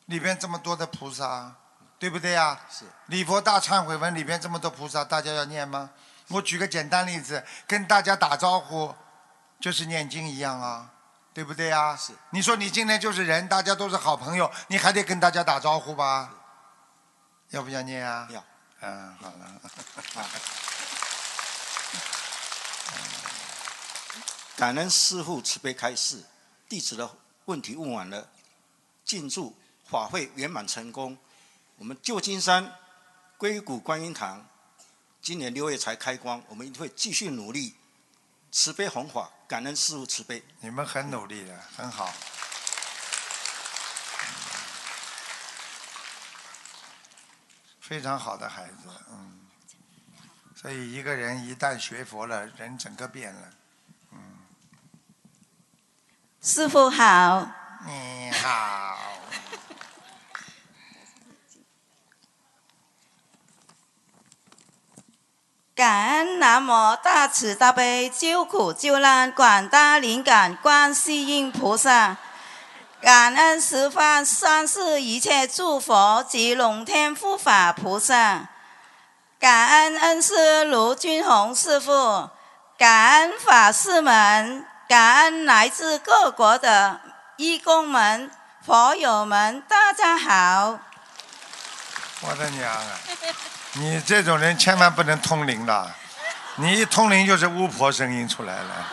[0.06, 1.54] 里边这么多的菩萨，
[1.98, 2.60] 对不对呀？
[2.70, 2.86] 是。
[3.08, 5.90] 礼佛大忏悔文里边这么多菩萨，大家要念吗？
[6.28, 8.94] 我举个简单例子，跟大家打招呼，
[9.60, 10.90] 就是念经一样啊，
[11.34, 11.96] 对不对呀？
[11.96, 12.14] 是。
[12.30, 16.30] 你说你今天就是人，大家都是好朋友，你还得跟大家打招呼吧？
[17.56, 18.28] 要不要念啊？
[18.30, 18.44] 要。
[18.82, 19.62] 嗯，好了。
[24.58, 26.26] 感恩师父慈悲开示，
[26.68, 27.10] 弟子的
[27.46, 28.30] 问题问完了，
[29.06, 29.56] 进驻
[29.90, 31.18] 法会圆满成功。
[31.78, 32.78] 我们旧金山
[33.38, 34.46] 硅谷观音堂
[35.22, 37.76] 今年六月才开光，我们会继续努力，
[38.52, 40.44] 慈悲弘法，感恩师父慈悲。
[40.60, 42.14] 你们很努力的，很好。
[47.88, 49.42] 非常好的孩子，嗯。
[50.56, 53.42] 所以一个人一旦学佛了，人整个变了。
[54.12, 54.18] 嗯
[56.42, 57.48] 师傅好。
[57.86, 58.98] 你好。
[65.76, 72.18] 感恩南无大慈大悲救苦救难广大灵感观世音菩萨，
[73.02, 78.50] 感恩十方三世一切诸佛及龙天护法菩萨，
[79.40, 82.30] 感恩恩师卢军宏师傅，
[82.78, 87.00] 感恩法师们，感恩来自各国的
[87.38, 88.32] 义工们、
[88.66, 90.80] 佛友们，大家好。
[92.22, 93.00] 我的娘啊！
[93.74, 95.94] 你这种人千万不能通灵了，
[96.56, 98.88] 你一通灵就是巫婆声音出来了。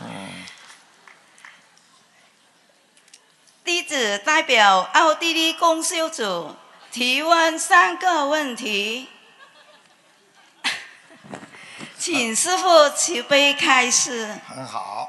[0.00, 0.39] 嗯。
[3.64, 6.56] 弟子代表奥地利公修组
[6.90, 9.08] 提问三个问题，
[11.98, 14.38] 请师傅慈悲开示。
[14.48, 15.08] 很好。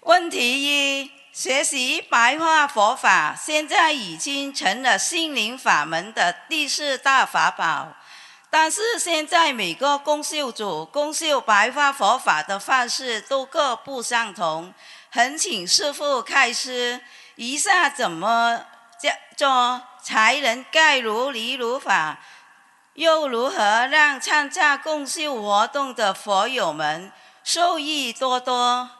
[0.00, 0.62] 问题
[1.02, 1.10] 一。
[1.34, 7.88] 学习白话佛法，现在已经成了心灵法门的第四大法宝。
[8.50, 14.72] 但是现在每个公修组公修白话佛法的方式都各不相同，
[15.14, 17.00] 恳请师父开示，
[17.36, 18.66] 以下怎么
[18.98, 22.18] 叫做才能盖如理如法？
[22.94, 27.12] 又如何让参加共修活动的佛友们
[27.44, 28.90] 受益多多？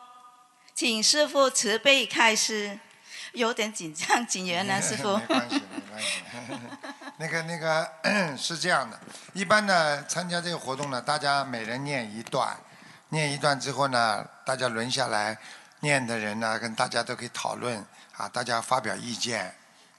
[0.73, 2.79] 请师傅慈悲开示，
[3.33, 5.17] 有点紧张，请原谅师傅。
[5.19, 6.23] 没关系，没关系。
[7.19, 8.97] 那个那个是这样的，
[9.33, 12.57] 一般呢参加这个活动呢，大家每人念一段，
[13.09, 15.37] 念一段之后呢，大家轮下来
[15.85, 19.55] 念的人呢，跟大家都可以讨论啊，大家发表意见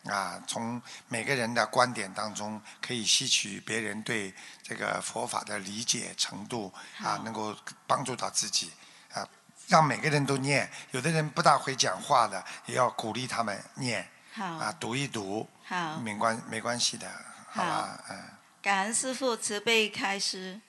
[0.05, 4.33] 啊，从每个人的观点当中可以吸取别人对
[4.63, 7.55] 这个佛法的理解程度啊，能够
[7.87, 8.73] 帮助到自己
[9.13, 9.25] 啊。
[9.67, 17.07] 让每个人都念，有的人不大会讲话的，也要鼓励他们念，啊，读一读，好没关没关系的，
[17.47, 18.23] 好吧，嗯。
[18.61, 20.59] 感恩师父慈悲开示。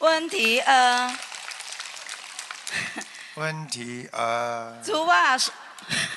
[0.00, 1.16] 问题二。
[3.34, 4.80] 问题二。
[4.82, 5.52] 俗话说，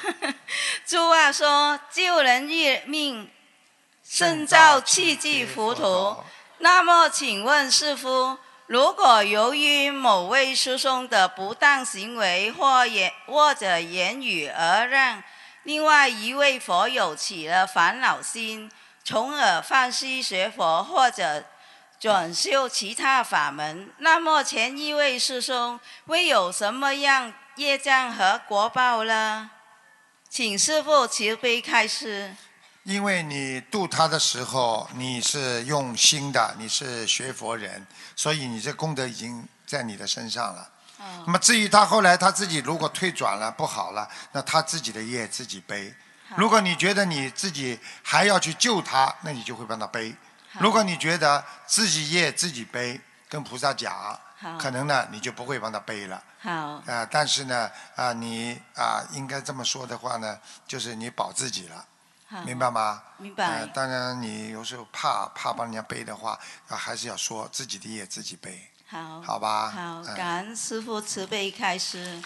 [0.86, 3.30] 俗话说，救人一命，
[4.03, 6.24] 胜造七级浮屠。
[6.59, 8.38] 那么，请问师傅？
[8.68, 15.24] 如果由于某位师兄的不当行为或言或者言语而让
[15.63, 18.70] 另外一位佛友起了烦恼心，
[19.03, 21.45] 从而放弃学佛或者
[21.99, 29.49] 转修其他法门，那么前一位师兄会有什么样业障和果报呢？
[30.29, 32.35] 请师父慈悲开示。
[32.83, 37.85] 因为你度他的时候，你是用心的，你是学佛人，
[38.15, 40.69] 所以你这功德已经在你的身上了。
[41.25, 45.93] 那么至于他后来他自己如果退转了不好了，那他自己的业自己背。
[46.35, 50.15] 如果你觉得你自己还要去救他，那你就会帮他背。
[50.60, 52.99] 如果你觉得自己业自己背，
[53.30, 54.20] 跟菩萨讲，
[54.60, 56.24] 可能呢你就不会帮他背了。
[56.41, 56.51] 好。
[56.86, 61.86] 啊，但是呢啊你啊应该这么说的话呢，就是你保自己了。
[62.45, 63.01] 明白吗？
[63.18, 63.66] 明白。
[63.68, 66.38] 当然，你有时候怕怕帮人家背的话，
[66.68, 68.70] 啊，还是要说自己的业自己背。
[68.89, 69.21] 好。
[69.21, 69.70] 好吧。
[69.70, 72.21] 好，感恩师父慈悲开示。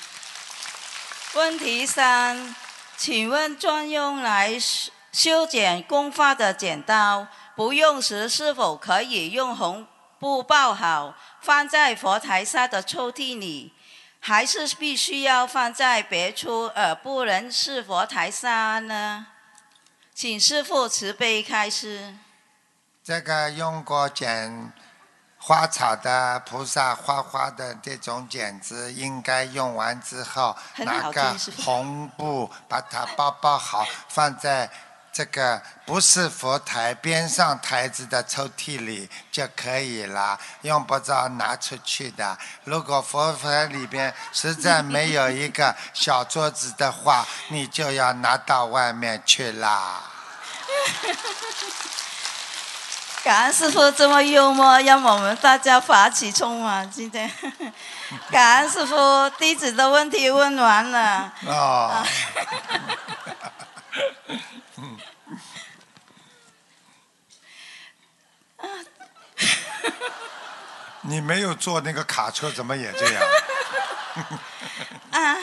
[1.36, 2.56] 问题三，
[2.98, 4.60] 请问专用来
[5.12, 9.88] 修剪功发的剪刀，不用时是否可以用红
[10.19, 13.73] 布包好，放在佛台下的抽屉里，
[14.19, 19.28] 还是必须要放在别处而不能是佛台下呢？
[20.14, 22.15] 请师父慈悲开示。
[23.03, 24.72] 这个用过剪
[25.40, 34.69] 花草的菩萨花花的这种剪子，应该用完之后拿个红布把它包包好，放在
[35.14, 42.38] 这个不是佛台边上台子的抽屉里就可以了，用不着拿出去的。
[42.64, 50.04] 如果佛台里边实在没有一个小桌子的话， 你就要拿到外面去啦。
[53.24, 57.30] 感恩师傅这么幽默，让我们大家发起冲啊今天。
[58.32, 61.32] 感恩师傅，弟子的问题问完了。
[68.58, 68.60] 啊。
[71.03, 73.24] 你没有坐那个卡车，怎么也这样？
[75.12, 75.36] 啊，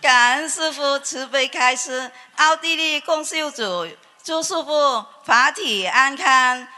[0.00, 3.88] 感恩师傅慈悲开示，奥地利共修组
[4.22, 6.68] 朱师傅法体安康。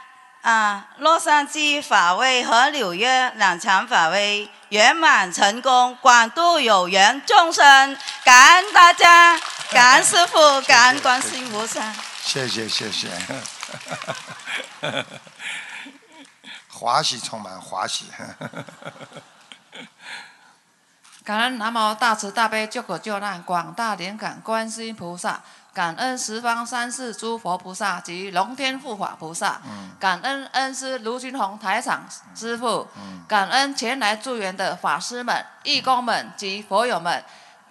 [0.40, 7.96] 啊，洛杉矶法会和纽约两场法会圆满成功，广度有缘众生。
[8.24, 9.40] 感恩大家，
[9.74, 11.92] 感恩师傅，感恩观世音菩萨。
[12.22, 13.10] 谢谢谢谢，
[16.70, 18.06] 华喜充满华喜。
[21.24, 25.40] 感恩南无大慈大悲救苦救难广大灵感观世音菩萨，
[25.72, 29.60] 感恩十方三世诸佛菩萨及龙天护法菩萨，
[29.98, 32.86] 感恩恩师卢军宏台长师傅，
[33.26, 37.24] 感恩前来助缘的法师们、义工们及佛友们。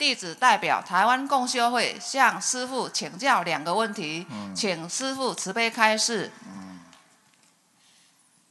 [0.03, 6.29] 弟子代表台湾共修会向师父请教两个问题，请师傅慈悲开示。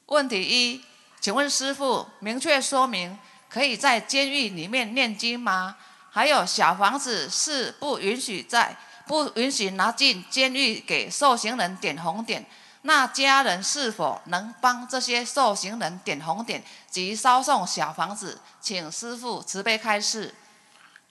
[0.06, 0.82] 问题一，
[1.20, 3.18] 请问师傅明确说明。
[3.50, 5.76] 可以在监狱里面念经吗？
[6.10, 8.74] 还有小房子是不允许在
[9.06, 12.46] 不允许拿进监狱给受刑人点红点。
[12.80, 18.40] 那家人是否能帮这些受刑人点红点及烧送小房子？
[18.58, 20.34] 请师父慈悲开示。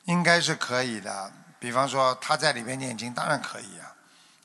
[0.06, 1.32] 应该是可以的。
[1.60, 3.94] 比方说他在里面念经，当然可以啊，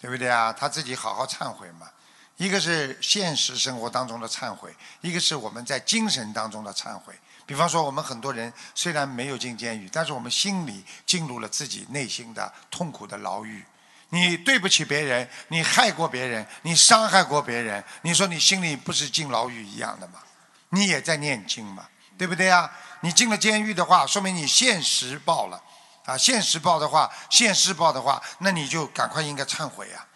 [0.00, 0.52] 对不对啊？
[0.52, 1.88] 他自己好好忏悔嘛。
[2.36, 7.14] 一个是现实生活当中的忏悔，一个是我们在精神当中的忏悔。
[7.46, 13.64] 比方说，我们很多人虽然没有进监狱，但是我们心里进入了自己内心的痛苦的牢狱。
[14.10, 20.20] 你对不起别人，你害过别人，你伤害过别人，你说你心里不是进牢狱一样的吗？
[20.68, 21.88] 你也在念经嘛，
[22.18, 22.70] 对不对啊？
[23.00, 25.62] 你进了监狱的话，说明你现实报了
[26.04, 26.16] 啊！
[26.16, 30.06] 现实报的话，现世报的话，那你就赶快应该忏悔呀，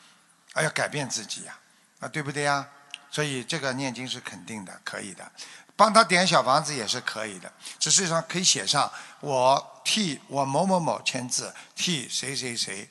[0.53, 1.59] 啊，要改变自己呀，
[2.01, 2.67] 啊，对不对呀？
[3.11, 5.31] 所以这个念经是肯定的，可以的。
[5.77, 8.91] 帮他点小房子也是可以的，只是上可以写上
[9.21, 12.89] 我替我某某某签字，替谁谁谁，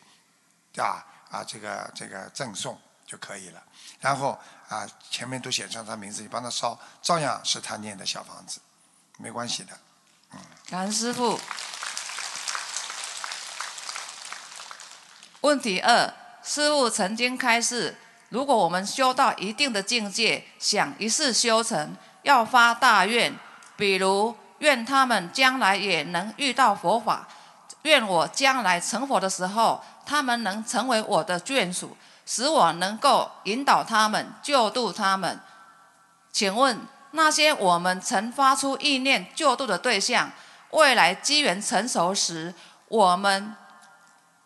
[0.78, 3.64] 啊啊这个这个赠送就可以了。
[4.00, 4.38] 然后
[4.68, 8.60] 啊前面都写上他名字，你帮他烧，照样是他念的小房子，
[9.20, 9.74] 没关系的。
[10.34, 10.40] 嗯。
[10.72, 11.40] 感恩师傅。
[15.42, 16.14] 问题二：
[16.44, 17.96] 师傅曾经开示，
[18.30, 21.96] 如果我们修到一定的境界，想一世修成。
[22.24, 23.34] 要发大愿，
[23.78, 27.26] 比如愿他们将来也能遇到佛法，
[27.84, 35.40] 愿我将来成佛的时候，他们能成为我的眷属，使我能够引导他们、救度他们。
[36.34, 40.32] 请问那些我们曾发出意念救度的对象，
[40.72, 42.54] 未来机缘成熟时，
[42.88, 43.56] 我们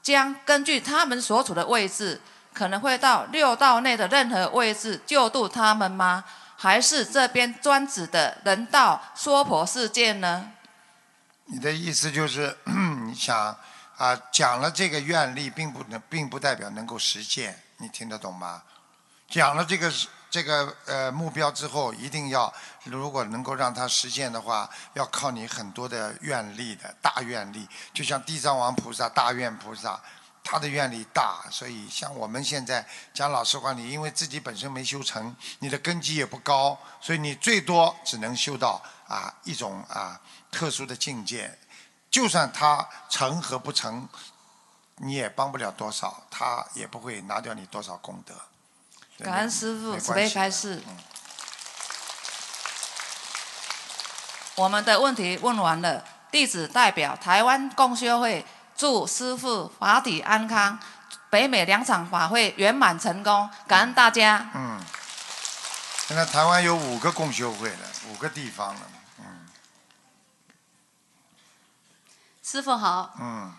[0.02, 2.22] 将根据他们所处的位置，
[2.54, 6.24] 可能会到六道内的任何位置救度他们吗？
[6.56, 10.52] 还是这边专指的人道娑婆世界呢？
[11.46, 12.58] 你的意思就是，
[13.06, 13.58] 你想
[13.98, 18.64] 啊，讲了这个愿力，并不能，并不代表能够实现，你听得懂吗？
[19.28, 19.92] 讲了这个
[20.34, 22.52] 这个呃目标之后，一定要
[22.86, 30.02] 如果能够让它实现的话，要靠你很多的愿力的大愿力，就像地藏王菩萨大愿菩萨。
[30.44, 32.84] 他的愿力大，所以像我们现在
[33.14, 40.20] 讲老实话，你因为自己本身没修成，你的根基也不高，所以你最多只能修到啊一种啊
[40.52, 41.56] 特殊的境界。
[42.10, 44.10] 就算他成和不成，
[44.98, 48.34] 你也帮不了多少，他也不会拿掉你多少功德。
[49.20, 50.82] 感恩师父慈悲开示。
[54.56, 58.46] 我们的问题问完了，弟子代表台湾共修会。
[58.76, 60.80] 祝师父法体安康，
[61.30, 64.50] 北美两场法会圆满成功，感恩大家。
[64.56, 64.82] 嗯，
[66.08, 67.78] 现在台湾有五个共修会了，
[68.10, 68.82] 五个地方了。
[69.20, 69.48] 嗯，
[72.42, 73.14] 师傅好。
[73.20, 73.54] 嗯。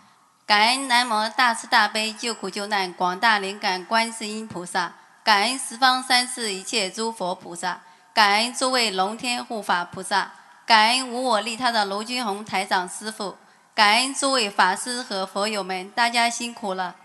[0.45, 4.93] 感恩南无大慈大悲救苦救难广大灵感观世音菩萨，
[5.25, 7.81] 感恩十方三世一切诸佛菩萨，
[8.13, 10.31] 感恩诸位龙天护法菩萨，
[10.67, 13.35] 感恩无我利他的卢军宏台长师父。
[13.73, 16.95] 感恩诸位法师和佛友们，大家辛苦了。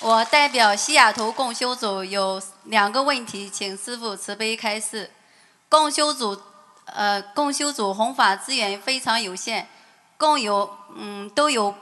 [0.00, 5.10] 我代表西雅图共修组有两个问题，请师父慈悲开示。
[5.68, 6.40] 共修组，
[6.86, 9.68] 呃，共修组弘法资源非常有限，
[10.16, 11.74] 共有，嗯，都有，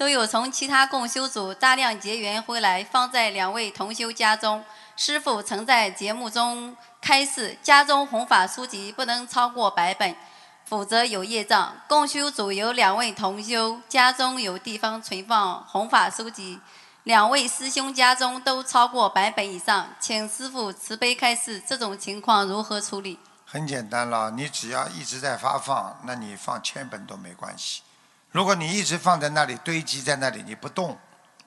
[0.00, 4.64] 都有从其他共修组大量结缘回来，放在两位同修家中。
[4.96, 10.16] 师父曾在节目中开示，家中弘法书籍不能超过百本。
[10.64, 11.74] 否则有业障。
[11.86, 16.58] 共修组有两位同修，家中有地方存放弘法书籍，
[17.02, 23.18] 两位师兄家中都超过百本以上，请师傅慈悲开示，这种情况如何处理？
[23.44, 27.82] 很简单了，你只要一直在发放，那你放千本都没关系。
[28.32, 30.96] 如果你一直放在那里堆积在那里，你不动，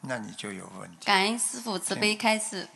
[0.02, 1.06] 那你就有问题。
[1.06, 2.68] 感恩师傅慈悲开示。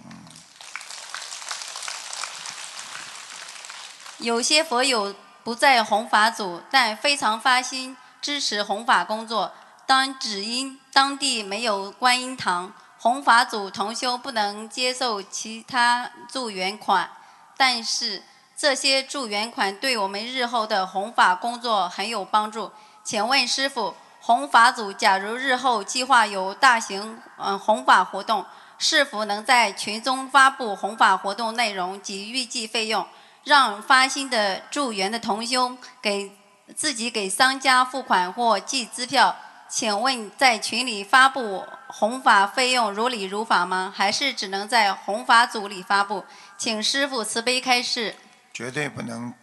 [4.19, 5.13] 有些佛友
[5.43, 9.53] 不在弘法组，但非常发心支持弘法工作。
[9.85, 17.11] 当只因当地没有观音堂，弘法组同修不能接受其他助缘款，
[17.57, 18.23] 但是
[18.55, 22.71] 这些助缘款对我们日后的弘法工作很有帮助。
[23.07, 28.45] 请问师傅，弘法组假如日后计划有大型嗯弘法活动，
[28.77, 33.07] 是否能在群中发布弘法活动内容及预计费用，
[33.45, 36.33] 让发心的助缘的同修给
[36.75, 39.37] 自己给商家付款或寄支票？
[39.69, 43.93] 请问在群里发布弘法费用如理如法吗？
[43.95, 46.25] 还是只能在弘法组里发布？
[46.57, 48.17] 请师傅慈悲开示。
[48.53, 49.33] 绝对不能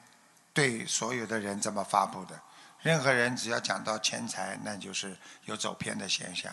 [0.52, 2.38] 对所有的人这么发布的。
[2.84, 5.16] 任何人只要讲到钱财，那就是
[5.46, 6.52] 有走偏的现象。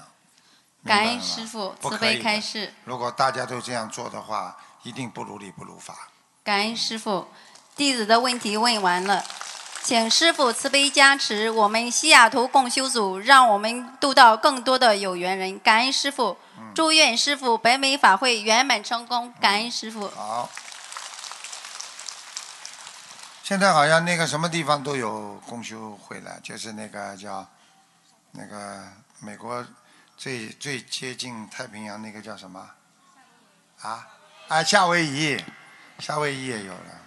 [0.85, 2.73] 感恩师傅慈悲开示。
[2.85, 6.07] 如果大家都这样做的话，一定不如理不如法。
[6.41, 7.27] 感恩师傅，
[7.75, 9.25] 弟子的问题问完了，
[9.83, 15.59] 请师傅慈悲加持我们西雅图共修组，让我们度到更多的有缘人。
[15.59, 16.37] 感恩师傅，
[16.73, 19.33] 祝愿师傅北美法会圆满成功。
[19.41, 20.07] 感恩师傅。
[20.07, 20.49] 好。
[23.43, 27.45] 现在好像那个什么地方都有公休会了，就是那个叫
[28.31, 28.83] 那个
[29.19, 29.65] 美国
[30.15, 32.69] 最最接近太平洋那个叫什么？
[33.81, 34.07] 啊
[34.47, 35.43] 啊，夏威夷，
[35.99, 37.00] 夏威夷也有了。